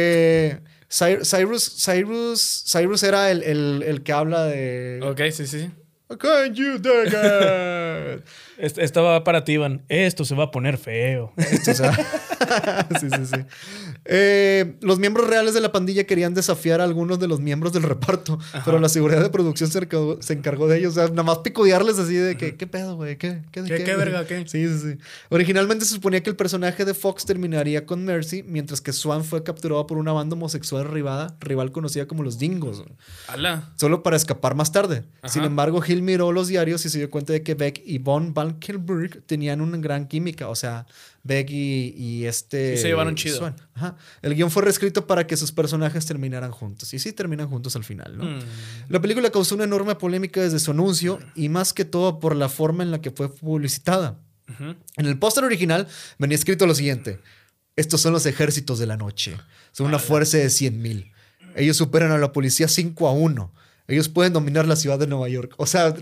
[0.90, 5.72] Cy- Cyrus, Cyrus, Cyrus era el, el- el que habla de Ok, sí, sí.
[6.20, 8.24] Can you dig it?
[8.58, 9.84] Esta va para ti, Iván.
[9.90, 11.34] Esto se va a poner feo.
[11.38, 11.74] Esto,
[13.00, 13.40] sí, sí, sí.
[14.06, 17.84] Eh, los miembros reales de la pandilla querían desafiar a algunos de los miembros del
[17.84, 20.92] reparto, pero la seguridad de producción se encargó, se encargó de ellos.
[20.94, 23.18] O sea, nada más picodearles así de que, ¿qué pedo, güey?
[23.18, 24.40] ¿Qué, qué, ¿Qué- qué verga, qué?
[24.48, 24.98] Sí, sí, sí.
[25.30, 29.44] Originalmente se suponía que el personaje de Fox terminaría con Mercy, mientras que Swan fue
[29.44, 32.84] capturado por una banda homosexual rival, rival conocida como los Dingos,
[33.28, 33.72] Ala.
[33.78, 35.04] solo para escapar más tarde.
[35.22, 35.34] Ajá.
[35.34, 38.34] Sin embargo, Hill miró los diarios y se dio cuenta de que Beck y Von
[38.44, 40.50] Valkenburg tenían una gran química.
[40.50, 40.86] O sea,
[41.24, 42.76] Beck y, y este.
[42.76, 43.54] Sí, se llevaron chido.
[43.74, 43.96] Ajá.
[44.22, 46.94] El guion fue reescrito para que sus personajes terminaran juntos.
[46.94, 48.26] Y sí terminan juntos al final, ¿no?
[48.26, 48.40] Mm.
[48.90, 52.50] La película causó una enorme polémica desde su anuncio y más que todo por la
[52.50, 54.20] forma en la que fue publicitada.
[54.98, 55.88] En el póster original
[56.20, 57.20] venía escrito lo siguiente:
[57.76, 59.38] Estos son los ejércitos de la noche.
[59.72, 61.12] Son una fuerza de 100.000.
[61.56, 63.54] Ellos superan a la policía 5 a 1.
[63.88, 65.54] Ellos pueden dominar la ciudad de Nueva York.
[65.58, 65.94] O sea,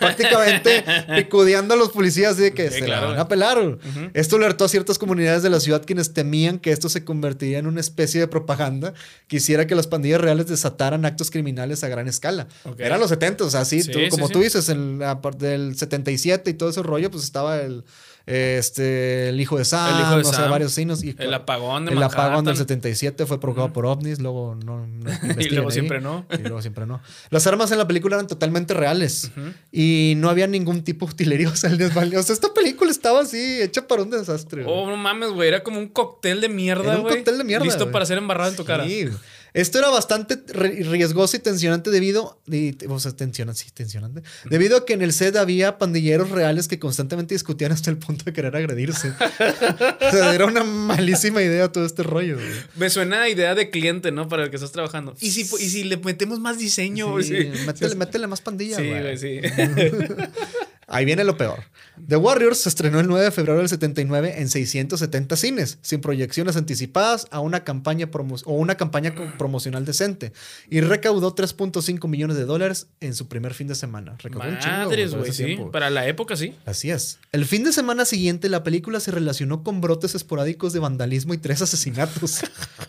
[0.00, 0.84] prácticamente
[1.16, 3.02] picudeando a los policías de que Sí, se claro.
[3.06, 3.78] la van a pelar.
[4.14, 7.66] Esto alertó a ciertas comunidades de la ciudad quienes temían que esto se convertiría en
[7.66, 8.92] una especie de propaganda
[9.28, 12.48] que hiciera que las pandillas reales desataran actos criminales a gran escala.
[12.64, 12.80] Ok.
[12.80, 14.32] Eran los 70, o sea, sí, Sí, tú- sí, como sí.
[14.32, 17.84] tú dices, en la parte del 77 y todo ese rollo, pues estaba el,
[18.28, 20.50] este, el hijo de Sam, El hijo de Sam.
[20.50, 21.02] varios signos.
[21.02, 22.56] Y, El apagón de El apagón del Manhattan.
[22.56, 24.86] 77 fue provocado por ovnis, luego no.
[24.86, 25.72] no investiguen luego ahí.
[25.72, 26.26] siempre no.
[26.32, 27.00] Y luego siempre no.
[27.30, 29.30] Las armas en la película eran totalmente reales
[29.72, 31.48] y no había ningún tipo de utilería.
[31.52, 32.20] O sea, el desvalido.
[32.20, 34.64] O sea, esta película estaba así, hecha para un desastre.
[34.66, 35.48] Oh, no mames, güey.
[35.48, 36.98] Era como un cóctel de mierda, güey.
[36.98, 37.92] un cóctel de mierda, Listo güey.
[37.92, 38.84] para ser embarrado en tu cara.
[38.84, 39.16] Sí, güey.
[39.54, 44.76] Esto era bastante ri- riesgoso y tensionante debido, y- o sea, tensionante, sí, tensionante, debido
[44.78, 48.32] a que en el set había pandilleros reales que constantemente discutían hasta el punto de
[48.32, 49.08] querer agredirse.
[50.00, 52.34] o sea, era una malísima idea todo este rollo.
[52.36, 52.46] güey.
[52.76, 54.28] Me suena a idea de cliente, ¿no?
[54.28, 55.14] Para el que estás trabajando.
[55.20, 57.10] ¿Y si, y si le metemos más diseño?
[57.12, 57.24] güey?
[57.24, 59.40] Sí, Métele, métele más pandilla, Sí, güey, sí.
[60.90, 61.64] Ahí viene lo peor.
[62.06, 66.56] The Warriors se estrenó el 9 de febrero del 79 en 670 cines, sin proyecciones
[66.56, 70.32] anticipadas a una campaña o una campaña promocional decente,
[70.70, 74.16] y recaudó 3.5 millones de dólares en su primer fin de semana.
[74.18, 75.58] Recaudó Madres, güey, sí.
[75.70, 76.54] Para la época, sí.
[76.64, 77.18] Así es.
[77.32, 81.38] El fin de semana siguiente, la película se relacionó con brotes esporádicos de vandalismo y
[81.38, 82.40] tres asesinatos.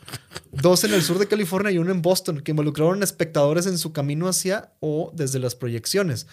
[0.52, 3.78] Dos en el sur de California y uno en Boston, que involucraron a espectadores en
[3.78, 6.28] su camino hacia o desde las proyecciones.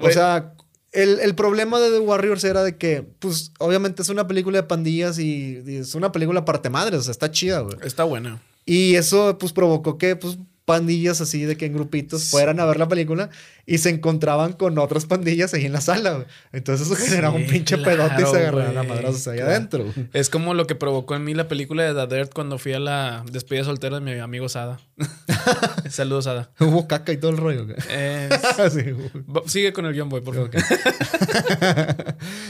[0.00, 0.54] O sea,
[0.92, 4.64] el, el problema de The Warriors era de que, pues, obviamente es una película de
[4.64, 7.76] pandillas y, y es una película parte madre, o sea, está chida, güey.
[7.82, 8.40] Está buena.
[8.64, 12.78] Y eso, pues, provocó que, pues, pandillas así de que en grupitos fueran a ver
[12.78, 13.30] la película
[13.66, 16.26] y se encontraban con otras pandillas ahí en la sala, güey.
[16.52, 19.50] Entonces eso generaba un pinche pedote y claro, se agarraron a madrazos ahí claro.
[19.50, 19.86] adentro.
[20.12, 22.80] Es como lo que provocó en mí la película de The Dirt cuando fui a
[22.80, 24.80] la despedida soltera de mi amigo Sada.
[25.90, 26.50] Saludos, Sada.
[26.60, 27.66] Hubo caca y todo el rollo.
[27.88, 28.28] Eh,
[28.70, 28.82] Sí,
[29.30, 30.50] va- sigue con el guion, boy, por favor.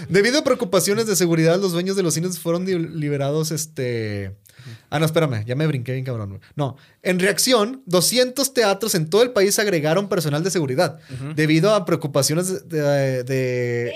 [0.08, 2.64] Debido a preocupaciones de seguridad, los dueños de los cines fueron
[2.98, 4.36] liberados, este...
[4.90, 6.40] Ah, no, espérame, ya me brinqué bien cabrón.
[6.54, 10.98] No, en reacción, 200 teatros en todo el país agregaron personal de seguridad
[11.34, 12.80] debido a preocupaciones de...
[12.82, 13.92] de- de-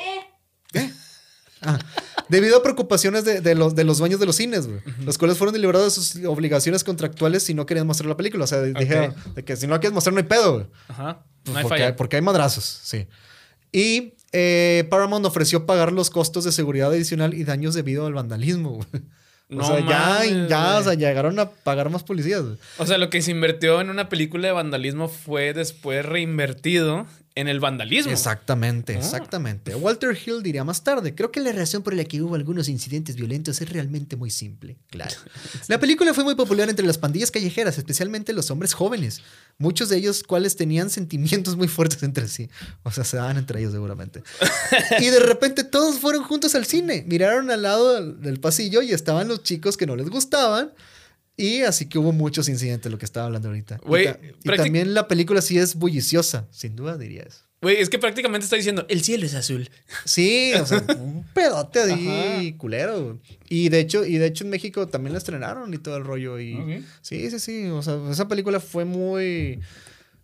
[0.72, 0.90] ¿Qué?
[1.62, 1.78] Ah,
[2.28, 5.38] debido a preocupaciones de, de los, de los dueños de los cines, güey, los cuales
[5.38, 8.44] fueron liberados de sus obligaciones contractuales si no querían mostrar la película.
[8.44, 10.66] O sea, dijeron de que si no la quieres mostrar no hay pedo, güey.
[10.88, 11.24] Ajá.
[11.44, 11.96] Pues No hay porque, falla.
[11.96, 13.06] porque hay madrazos, sí.
[13.72, 18.70] Y eh, Paramount ofreció pagar los costos de seguridad adicional y daños debido al vandalismo.
[18.70, 18.86] güey.
[19.48, 19.84] O No sea, ya,
[20.28, 22.42] mames, ya o sea, llegaron a pagar más policías.
[22.42, 22.56] güey.
[22.78, 27.06] O sea, lo que se invirtió en una película de vandalismo fue después reinvertido
[27.37, 28.11] en el vandalismo.
[28.11, 28.99] Exactamente, Ah.
[28.99, 29.74] exactamente.
[29.76, 33.14] Walter Hill diría más tarde, creo que la razón por la que hubo algunos incidentes
[33.14, 34.78] violentos es realmente muy simple.
[34.91, 35.14] Claro.
[35.68, 39.20] La película fue muy popular entre las pandillas callejeras, especialmente los hombres jóvenes,
[39.59, 42.49] muchos de ellos cuales tenían sentimientos muy fuertes entre sí.
[42.82, 44.22] O sea, se daban entre ellos seguramente.
[45.01, 48.93] Y de repente todos fueron juntos al cine, miraron al lado del, del pasillo y
[48.93, 50.72] estaban los chicos que no les gustaban.
[51.37, 53.78] Y así que hubo muchos incidentes, lo que estaba hablando ahorita.
[53.84, 57.47] Y Güey, ta- y, también la película sí es bulliciosa, sin duda diría eso.
[57.62, 59.68] Güey, es que prácticamente está diciendo, el cielo es azul.
[60.05, 63.18] Sí, o sea, un pedote ahí culero.
[63.49, 66.39] Y de hecho, y de hecho en México también la estrenaron y todo el rollo.
[66.39, 67.66] Y sí, sí, sí.
[67.66, 69.61] O sea, esa película fue muy.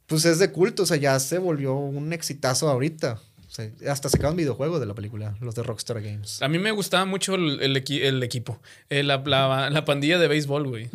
[0.07, 0.83] Pues es de culto.
[0.83, 3.21] O sea, ya se volvió un exitazo ahorita.
[3.53, 6.41] O sea, hasta sacaron videojuegos de la película, los de Rockstar Games.
[6.41, 8.59] A mí me gustaba mucho el, el equi- el equipo.
[8.89, 10.89] Eh, la, la- la pandilla de béisbol, güey.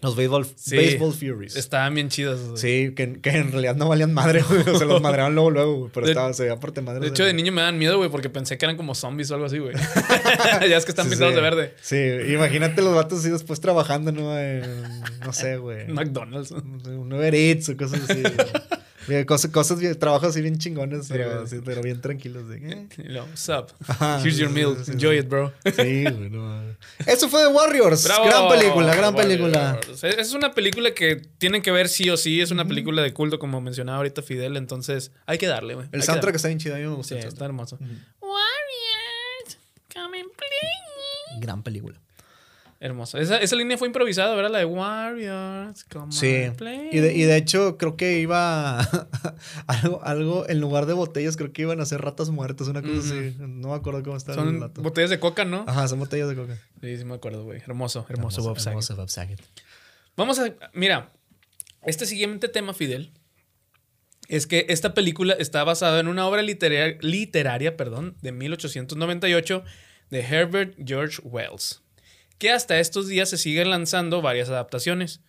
[0.00, 0.76] Los Baseball, Sí.
[0.76, 1.56] baseball Furies.
[1.56, 2.38] Estaban bien chidas.
[2.40, 2.56] güey.
[2.58, 4.60] Sí, que, que en realidad no valían madre, güey.
[4.60, 5.90] O sea, los madreaban luego, luego, güey.
[5.92, 7.00] Pero De- estaba, se veía parte madre.
[7.00, 9.34] De hecho, de niño me daban miedo, güey, porque pensé que eran como zombies o
[9.34, 9.74] algo así, güey.
[10.68, 11.36] ya es que están Sí, pintados sí.
[11.36, 11.74] de verde.
[11.80, 14.38] Sí, imagínate los vatos así después trabajando, ¿no?
[14.38, 15.88] En, no sé, güey.
[15.88, 16.52] McDonald's.
[16.52, 18.22] un Uber Eats o cosas así.
[19.26, 21.46] Cosas, cosas bien- trabajos así bien chingones, pero, güey.
[21.48, 22.48] sí, pero bien tranquilos.
[22.48, 22.88] De, eh.
[22.98, 23.66] Y luego, What's up?
[23.86, 24.76] Ajá, Here's your meal.
[24.84, 25.22] sí, Enjoy sí.
[25.24, 25.52] it, bro.
[25.64, 26.76] Sí, güey, no mames.
[27.06, 28.04] Eso fue The Warriors.
[28.04, 28.24] Bravo.
[28.26, 29.40] Gran película, gran Warriors.
[29.40, 29.80] película.
[30.18, 32.40] Es una película que tienen que ver sí o sí.
[32.40, 34.56] Es una película de culto, como mencionaba ahorita Fidel.
[34.56, 35.86] Entonces, hay que darle, güey.
[35.92, 36.36] El Hay que soundtrack darle.
[36.36, 37.20] está bien chido, a mí me gusta.
[37.20, 37.78] Sí, está hermoso.
[38.20, 39.58] Warriors,
[39.94, 41.40] come and play.
[41.40, 42.00] Gran película.
[42.84, 43.16] Hermoso.
[43.16, 44.50] Esa, esa línea fue improvisada, ¿verdad?
[44.50, 45.84] La de Warriors.
[45.84, 46.50] come Sí.
[46.54, 46.90] play.
[46.92, 48.78] Y de, y de hecho, creo que iba
[49.66, 52.98] algo, algo, en lugar de botellas, creo que iban a ser ratas muertas, una cosa
[52.98, 53.36] así.
[53.38, 54.82] No me acuerdo cómo estaba el Son dato.
[54.82, 55.64] botellas de coca, ¿no?
[55.66, 56.58] Ajá, son botellas de coca.
[56.82, 57.60] Sí, sí me acuerdo, güey.
[57.60, 58.68] Hermoso, hermoso, Bob Saget.
[58.72, 59.40] hermoso Bob Saget.
[60.16, 60.52] Vamos a.
[60.74, 61.10] Mira,
[61.84, 63.12] este siguiente tema, Fidel,
[64.28, 69.64] es que esta película está basada en una obra literaria, literaria perdón, de 1898
[70.10, 71.82] de Herbert George Wells,
[72.38, 75.20] que hasta estos días se siguen lanzando varias adaptaciones,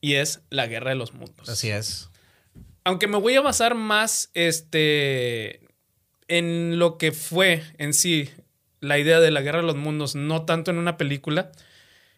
[0.00, 1.48] y es La Guerra de los Mundos.
[1.48, 2.10] Así es.
[2.84, 5.60] Aunque me voy a basar más este,
[6.28, 8.30] en lo que fue en sí
[8.80, 11.52] la idea de la Guerra de los Mundos, no tanto en una película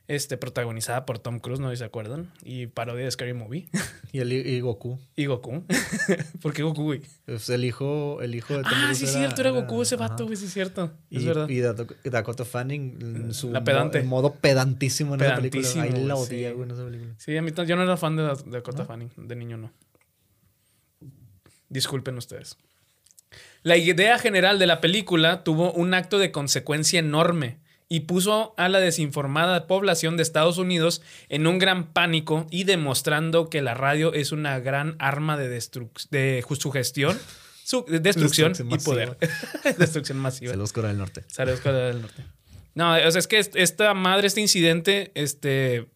[0.09, 3.68] este, protagonizada por Tom Cruise, no sé si se acuerdan, y parodia de Scary Movie,
[4.12, 4.98] Y, el, y Goku.
[5.16, 5.64] y Goku.
[6.42, 7.02] ¿Por qué Goku, güey?
[7.26, 9.96] Es el hijo, el hijo de Tom Ah, Cruise sí, es cierto, era Goku ese
[9.96, 10.92] vato, güey, sí, es cierto.
[11.11, 11.48] Y, es verdad.
[11.48, 11.61] y
[12.09, 13.98] Dakota Fanning, en su La pedante.
[13.98, 15.82] mo- en modo pedantísimo en esa película.
[15.82, 16.54] Ahí la güey, odié, sí.
[16.54, 17.14] güey, en esa película.
[17.18, 19.72] Sí, a mí yo no era fan de, Da- de Dakota Fanning, de niño no.
[21.68, 22.57] Disculpen ustedes.
[23.62, 27.59] La idea general de la película tuvo un acto de consecuencia enorme
[27.89, 33.49] y puso a la desinformada población de Estados Unidos en un gran pánico y demostrando
[33.49, 37.16] que la radio es una gran arma de, destruc- de sugestión,
[37.64, 39.16] su- de destrucción Destrucción y poder.
[39.78, 40.51] destrucción masiva.
[40.51, 41.22] Saludos Corea del Norte.
[41.28, 42.24] Saludos Corea del Norte.
[42.74, 45.87] No, o sea, es que est- esta madre, este incidente, este,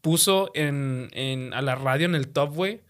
[0.00, 2.80] puso en, en- a la radio en el top, güey,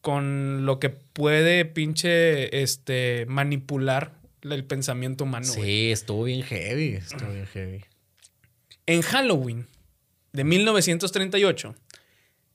[0.00, 4.17] con lo que puede pinche, este, manipular
[4.54, 5.46] el pensamiento humano.
[5.46, 6.94] Sí, estuvo bien heavy.
[6.94, 7.84] Estuvo bien heavy.
[8.86, 9.66] En Halloween
[10.32, 11.74] de 1938,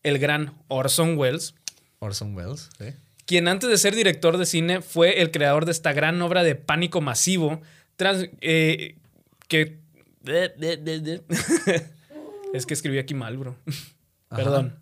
[0.03, 1.55] el gran Orson Welles,
[1.99, 2.85] Orson Welles, ¿sí?
[3.25, 6.55] quien antes de ser director de cine fue el creador de esta gran obra de
[6.55, 7.61] pánico masivo,
[7.95, 8.97] trans- eh,
[9.47, 9.79] que...
[12.53, 13.57] es que escribí aquí mal, bro.
[14.29, 14.43] Ajá.
[14.43, 14.79] Perdón.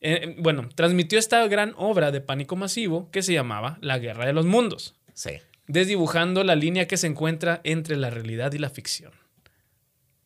[0.00, 4.32] Eh, bueno, transmitió esta gran obra de pánico masivo que se llamaba La Guerra de
[4.32, 5.32] los Mundos, Sí.
[5.66, 9.12] Desdibujando la línea que se encuentra entre la realidad y la ficción.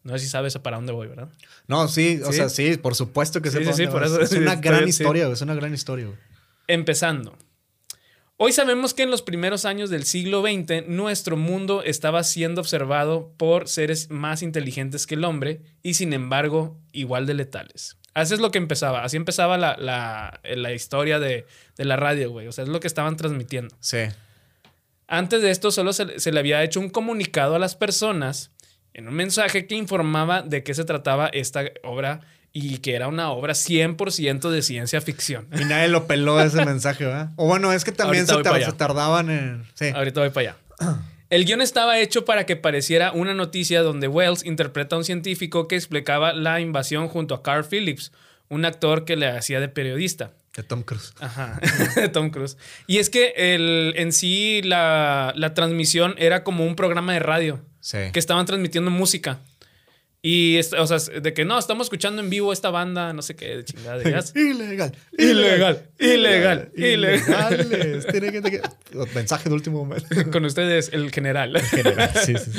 [0.03, 1.29] No sé si sabes para dónde voy, ¿verdad?
[1.67, 2.37] No, sí, o ¿Sí?
[2.39, 5.41] sea, sí, por supuesto que Sí, sepa sí, por eso- Es una gran historia, es
[5.43, 6.09] una gran historia.
[6.69, 7.37] Empezando.
[8.39, 13.33] Hoy sabemos que en los primeros años del siglo XX nuestro mundo estaba siendo observado
[13.39, 17.97] por seres más inteligentes que el hombre y sin embargo igual de letales.
[18.13, 22.31] Así es lo que empezaba, así empezaba la, la- la historia de, de la radio,
[22.31, 22.47] güey.
[22.47, 23.75] O sea, es lo que estaban transmitiendo.
[23.81, 23.99] Sí.
[25.09, 28.51] Antes de esto solo se, se le había hecho un comunicado a las personas
[28.95, 32.21] en un mensaje que informaba de qué se trataba esta obra
[32.53, 35.47] y que era una obra 100% de ciencia ficción.
[35.59, 37.31] Y nadie lo peló ese mensaje, ¿verdad?
[37.37, 39.65] O bueno, es que también se, tar- se tardaban en.
[39.75, 39.91] Sí.
[39.95, 40.97] Ahorita voy para allá.
[41.29, 45.67] El guion estaba hecho para que pareciera una noticia donde Wells interpreta a un científico
[45.69, 48.13] que explicaba la invasión junto a Carl Phillips,
[48.49, 50.31] un actor que le hacía de periodista.
[50.57, 51.13] De Tom Cruise.
[51.21, 51.61] Ajá,
[52.13, 52.57] Tom Cruise.
[52.87, 57.63] Y es que el, en sí la, la transmisión era como un programa de radio
[57.81, 57.99] Sí.
[58.13, 59.39] que estaban transmitiendo música.
[60.23, 63.59] Y, o sea, de que no, estamos escuchando en vivo esta banda, no sé qué,
[63.59, 63.99] de chingada.
[63.99, 64.11] de.
[64.35, 64.93] Ilegal.
[65.17, 68.03] Ilegal, ilegal, ilegal.
[68.11, 68.63] Tiene tiene que-
[69.15, 70.09] Mensaje de último momento.
[70.33, 71.61] Con ustedes, el general.
[71.61, 72.51] General, sí, sí.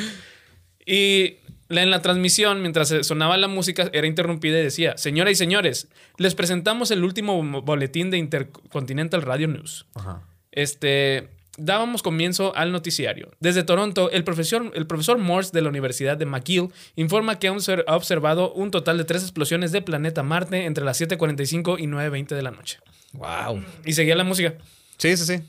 [0.86, 1.38] Y
[1.70, 5.88] en la transmisión, mientras se- sonaba la música, era interrumpida y decía, señoras y señores,
[6.18, 9.86] les presentamos el último mo- boletín de Intercontinental Radio News.
[9.96, 10.22] Ajá.
[10.52, 13.32] Este, dábamos comienzo al noticiario.
[13.40, 17.96] Desde Toronto, el profesor, el profesor Morse de la Universidad de McGill informa que ha
[17.96, 22.42] observado un total de tres explosiones de planeta Marte entre las 7.45 y 9.20 de
[22.42, 22.80] la noche.
[23.14, 23.64] Wow.
[23.86, 24.56] Y seguía la música.
[24.98, 25.44] Sí, sí, sí.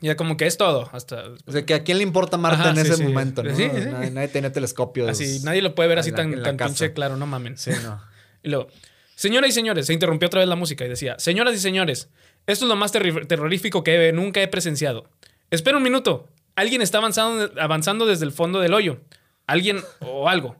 [0.00, 0.88] Ya como que es todo.
[0.92, 3.02] Hasta O sea, que a quién le importa Marte Ajá, en sí, ese sí.
[3.02, 3.54] momento, ¿no?
[3.54, 3.68] Sí.
[3.68, 5.08] Nadie, nadie tenía telescopios.
[5.10, 7.56] así, nadie lo puede ver así la- tan, tan pinche claro, no mamen.
[7.56, 8.00] Sí, no.
[8.42, 8.68] Y luego,
[9.14, 12.08] señoras y señores, se interrumpió otra vez la música y decía, señoras y señores,
[12.46, 15.10] esto es lo más terrorífico que nunca he presenciado.
[15.50, 16.26] Espera un minuto.
[16.56, 19.02] Alguien está avanzando, avanzando desde el fondo del hoyo.
[19.46, 20.56] Alguien o algo.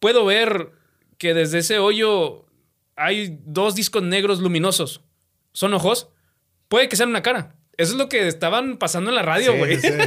[0.00, 0.70] Puedo ver
[1.18, 2.46] que desde ese hoyo
[2.96, 5.02] hay dos discos negros luminosos.
[5.52, 6.08] ¿Son ojos?
[6.68, 7.54] Puede que sean una cara.
[7.76, 9.78] Eso es lo que estaban pasando en la radio, güey.
[9.80, 9.98] sí, sí.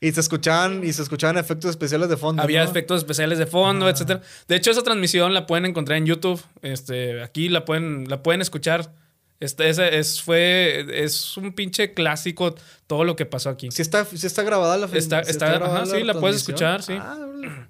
[0.00, 2.40] Y se escuchaban, y se escuchaban efectos especiales de fondo.
[2.40, 2.70] Había ¿no?
[2.70, 4.20] efectos especiales de fondo, etcétera.
[4.46, 6.40] De hecho, esa transmisión la pueden encontrar en YouTube.
[6.62, 8.92] Este, aquí la pueden, la pueden escuchar.
[9.40, 12.54] Este, ese es, fue, es un pinche clásico
[12.86, 13.70] todo lo que pasó aquí.
[13.72, 16.82] Sí está, sí está grabada la Está- sí está- grabada ajá, sí, la puedes escuchar,
[16.82, 16.94] sí.
[16.96, 17.66] Ah.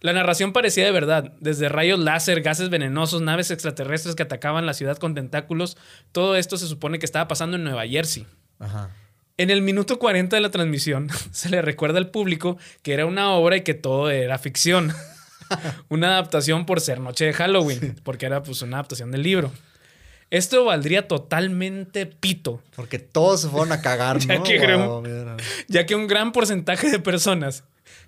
[0.00, 1.32] La narración parecía de verdad.
[1.40, 5.76] Desde rayos láser, gases venenosos, naves extraterrestres que atacaban la ciudad con tentáculos.
[6.12, 8.26] Todo esto se supone que estaba pasando en Nueva Jersey.
[8.58, 8.90] Ajá.
[9.38, 13.30] En el minuto 40 de la transmisión, se le recuerda al público que era una
[13.32, 14.92] obra y que todo era ficción.
[15.88, 19.52] una adaptación por ser Noche de Halloween, porque era pues una adaptación del libro.
[20.30, 22.60] Esto valdría totalmente pito.
[22.74, 24.42] Porque todos se fueron a cagar, Ya ¿no?
[24.42, 25.04] que Wow,
[25.68, 27.62] ya que un gran porcentaje de personas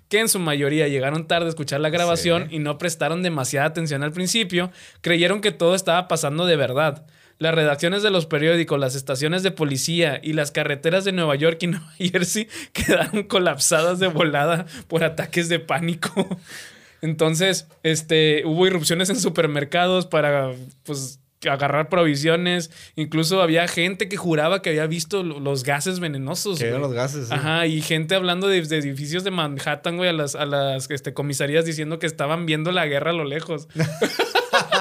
[0.09, 2.55] que en su mayoría llegaron tarde a escuchar la grabación Sí.
[2.55, 4.71] y no prestaron demasiada atención al principio,
[5.01, 7.05] creyeron que todo estaba pasando de verdad.
[7.39, 11.57] Las redacciones de los periódicos, las estaciones de policía y las carreteras de Nueva York
[11.63, 16.27] y Nueva Jersey quedaron colapsadas de volada por ataques de pánico.
[17.01, 20.51] Entonces, este, hubo irrupciones en supermercados para,
[20.83, 22.71] pues, agarrar provisiones.
[22.97, 26.59] Incluso había gente que juraba que había visto lo- los gases venenosos.
[26.59, 27.29] Que eran los gases.
[27.29, 27.33] sí.
[27.33, 31.13] Ajá, y gente hablando de, de edificios de Manhattan, güey, a las, a las este,
[31.13, 33.69] comisarías diciendo que estaban viendo la guerra a lo lejos.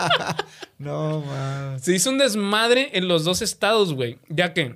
[0.78, 1.80] No, man.
[1.80, 4.74] Se hizo un desmadre en los dos estados, güey, ya que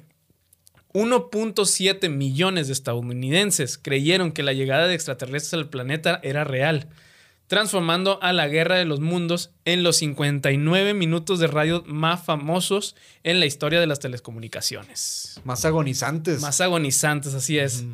[0.94, 6.88] 1.7 millones de estadounidenses creyeron que la llegada de extraterrestres al planeta era real,
[7.46, 12.96] transformando a la guerra de los mundos en los 59 minutos de radio más famosos
[13.22, 15.40] en la historia de las telecomunicaciones.
[15.44, 16.40] Más agonizantes.
[16.40, 17.84] Más agonizantes, así es.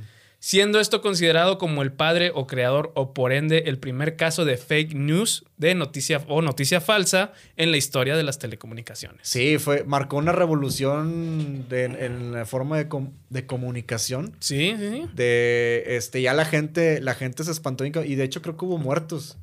[0.41, 4.57] Siendo esto considerado como el padre o creador o por ende el primer caso de
[4.57, 9.19] fake news de noticia o noticia falsa en la historia de las telecomunicaciones.
[9.29, 14.33] Sí, fue, marcó una revolución de- en la forma de, com- de comunicación.
[14.39, 15.05] Sí, sí, sí.
[15.15, 18.65] De este, ya la gente, la gente se espantó y y de hecho creo que
[18.65, 19.37] hubo muertos.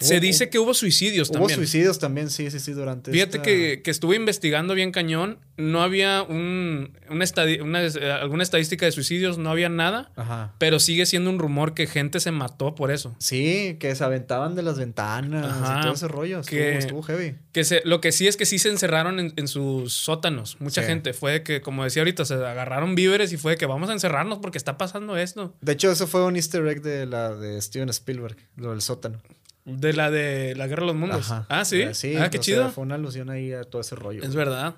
[0.00, 1.56] Se Hubo- dice que hubo suicidios Hubo también.
[1.58, 5.38] suicidios también, sí, sí, sí, durante Fíjate esta- que, que estuve investigando bien cañón.
[5.56, 10.12] No había un, una estadi- una, eh, alguna estadística de suicidios, no había nada.
[10.14, 10.54] Ajá.
[10.58, 13.16] Pero sigue siendo un rumor que gente se mató por eso.
[13.18, 16.40] Sí, que se aventaban de las ventanas Ajá, y todo ese rollo.
[16.40, 17.34] Estuvo, que- estuvo heavy.
[17.52, 20.60] Que se, lo que sí es que sí se encerraron en, en sus sótanos.
[20.60, 20.86] Mucha Sí.
[20.86, 23.90] gente fue de que, como decía ahorita, se agarraron víveres y fue de que vamos
[23.90, 25.56] a encerrarnos porque está pasando esto.
[25.60, 29.20] De hecho, eso fue un easter egg de la de Steven Spielberg, lo del sótano.
[29.68, 31.30] De la de la Guerra de los Mundos.
[31.30, 31.46] Ajá.
[31.48, 31.84] Ah, sí.
[31.92, 32.70] Sí, ah, qué sea, chido.
[32.70, 34.22] fue una alusión ahí a todo ese rollo.
[34.22, 34.76] Es verdad.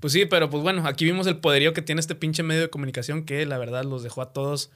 [0.00, 2.68] Pues sí, pero pues bueno, aquí vimos el poderío que tiene este pinche medio de
[2.70, 4.70] comunicación que la verdad los dejó a todos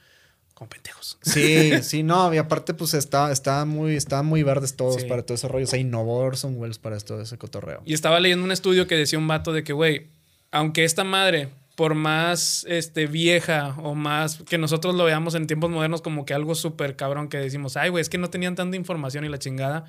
[0.55, 1.17] como pendejos.
[1.21, 5.07] Sí, sí, no, y aparte, pues está, está muy, estaban muy verdes todos Sí.
[5.07, 5.65] para todo ese rollo.
[5.65, 7.81] O sea, innovó Orson Welles para todo ese cotorreo.
[7.85, 10.07] Y estaba leyendo un estudio que decía un vato de que, güey,
[10.51, 11.49] aunque esta madre,
[11.81, 16.35] por más este, vieja o más que nosotros lo veamos en tiempos modernos como que
[16.35, 19.39] algo súper cabrón que decimos, ay, güey, es que no tenían tanta información y la
[19.39, 19.85] chingada,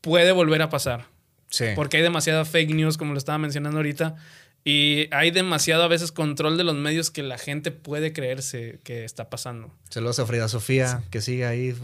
[0.00, 1.04] puede volver a pasar.
[1.50, 1.66] Sí.
[1.76, 4.16] Porque hay demasiada fake news, como lo estaba mencionando ahorita.
[4.64, 9.04] Y hay demasiado a veces control de los medios que la gente puede creerse que
[9.04, 9.70] está pasando.
[9.90, 11.74] Saludos a Frida Sofía, que sigue ahí.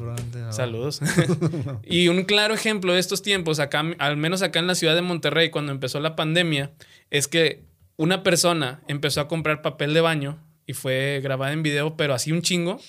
[0.43, 1.03] Ah, Saludos.
[1.85, 5.03] y un claro ejemplo de estos tiempos, acá, al menos acá en la ciudad de
[5.03, 6.73] Monterrey, cuando empezó la pandemia,
[7.11, 11.97] es que una persona empezó a comprar papel de baño y fue grabada en video,
[11.97, 12.81] pero así un chingo.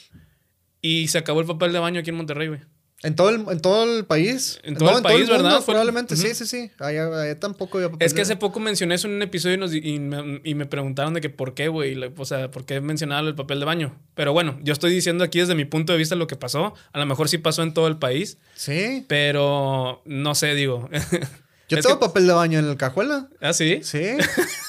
[0.82, 2.60] Y se acabó el papel de baño aquí en Monterrey, güey.
[3.04, 4.60] ¿En todo el, en todo el país?
[4.64, 5.44] En todo el país, ¿verdad?
[5.44, 6.24] mundo, Fue- probablemente, Ujú.
[6.24, 6.72] sí, sí, sí.
[6.80, 9.56] Allá, allá tampoco había papel Es que de- hace poco mencioné eso en un episodio
[9.56, 11.96] y, nos- y me, y me preguntaron de que por qué, güey.
[12.18, 13.96] O sea, por qué mencionaba el papel de baño.
[14.16, 16.74] Pero bueno, yo estoy diciendo aquí desde mi punto de vista lo que pasó.
[16.94, 19.06] A lo mejor sí pasó en todo el país, Sí.
[19.08, 20.90] pero no sé, digo.
[21.68, 23.28] Yo Es tengo que- papel de baño en el cajuela.
[23.42, 23.80] ¿Ah, sí?
[23.84, 24.18] Sí.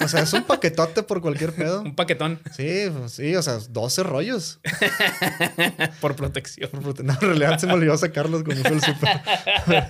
[0.01, 1.83] O sea, es un paquetote por cualquier pedo.
[1.83, 4.61] Un paquetón Sí, pues, sí, o sea, 12 rollos.
[6.01, 6.71] por protección.
[6.73, 9.21] No, en realidad se me olvidó sacarlos cuando fue el súper.
[9.67, 9.81] Pero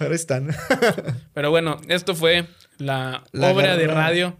[0.10, 0.54] ahí están.
[1.34, 2.46] Pero bueno, esto fue
[2.78, 4.36] la, La obra de radio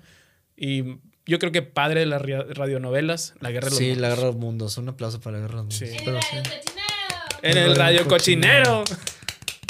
[0.57, 4.01] y yo creo que padre de las radionovelas, La Guerra de los Sí, Mundos.
[4.03, 4.79] la guerra de los mundos.
[4.79, 5.97] Un aplauso para la guerra de los mundos.
[5.97, 5.97] Sí.
[6.05, 6.37] Pero sí.
[7.43, 8.83] En el radio cochinero.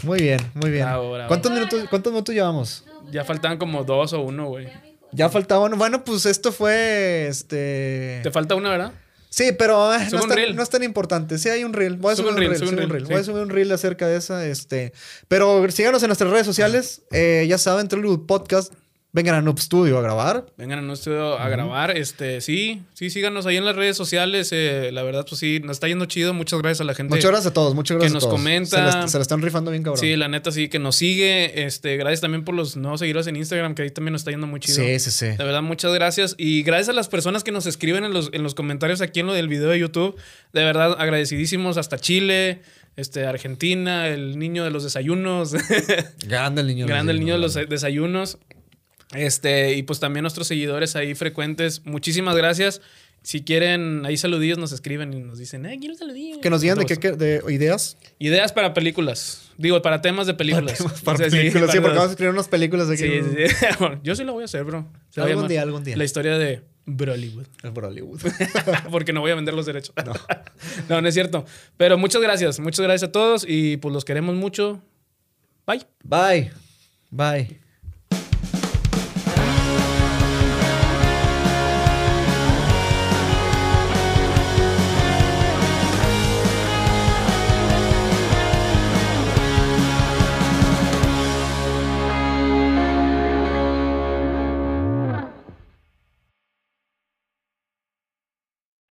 [0.06, 0.84] Muy bien, muy bien.
[0.84, 1.28] Bravo, bravo.
[1.28, 2.84] ¿Cuántos minutos, ¿Cuántos minutos llevamos?
[3.10, 4.68] Ya faltaban como dos o uno, güey.
[5.12, 5.76] Ya faltaban.
[5.76, 8.20] Bueno, pues esto fue este.
[8.22, 8.92] Te falta una, ¿verdad?
[9.28, 10.56] Sí, pero eh, Sube no, es tan, reel.
[10.56, 11.38] no es tan importante.
[11.38, 11.96] Sí, hay un reel.
[11.96, 12.68] Voy a subir un un reel, reel.
[12.68, 13.04] sube un.
[13.04, 14.46] Voy a subir un reel acerca de esa.
[14.46, 14.92] Este.
[15.28, 17.02] Pero síganos en nuestras redes sociales.
[17.10, 18.72] Eh, ya saben, Trollywood Podcast.
[19.16, 20.44] Vengan a Noob Studio a grabar.
[20.58, 21.96] Vengan a nuestro a grabar.
[21.96, 24.50] Este, sí, sí, síganos ahí en las redes sociales.
[24.52, 26.34] eh, la verdad, pues sí, nos está yendo chido.
[26.34, 27.14] Muchas gracias a la gente.
[27.14, 27.74] Muchas gracias a todos.
[27.74, 28.38] Muchas gracias que nos a todos.
[28.38, 28.76] comenta.
[28.92, 29.98] Se la, se la están rifando bien, cabrón.
[29.98, 31.64] Sí, la neta sí, que nos sigue.
[31.64, 34.46] Este, gracias también por los nuevos seguidores en Instagram, que ahí también nos está yendo
[34.46, 34.76] muy chido.
[34.84, 35.26] sí, sí, sí.
[35.28, 36.34] De verdad, muchas gracias.
[36.36, 39.26] Y gracias a las personas que nos escriben en los, en los comentarios aquí en
[39.28, 40.14] lo del video de YouTube.
[40.52, 42.60] De verdad, agradecidísimos hasta Chile,
[42.96, 45.54] este, Argentina, el niño de los desayunos.
[46.26, 46.86] Grande el niño.
[46.86, 48.36] Grande el niño de los desayunos.
[49.14, 51.84] Este, y pues también nuestros seguidores ahí frecuentes.
[51.84, 52.80] Muchísimas gracias.
[53.22, 56.38] Si quieren, ahí saludillos nos escriben y nos dicen, eh, quiero saludillos.
[56.38, 57.96] Que nos digan de qué, qué- de ideas.
[58.20, 59.50] Ideas para películas.
[59.58, 60.78] Digo, para temas de películas.
[61.04, 61.70] Para O sea, sí, películas.
[61.72, 63.02] Sí, para porque los- vamos a escribir unas películas aquí.
[63.02, 63.86] Sí, sí, sí.
[64.04, 64.86] Yo sí lo voy a hacer, bro.
[65.10, 65.96] Se Algún día, algún día.
[65.96, 67.46] La historia de Brolywood.
[67.64, 68.20] Es por Hollywood.
[68.92, 69.92] Porque no voy a vender los derechos.
[70.88, 71.00] No.
[71.00, 71.44] no, es cierto.
[71.76, 72.60] Pero muchas gracias.
[72.60, 74.80] Muchas gracias a todos y pues los queremos mucho.
[75.66, 75.82] Bye.
[76.04, 76.50] Bye.
[77.10, 77.65] Bye.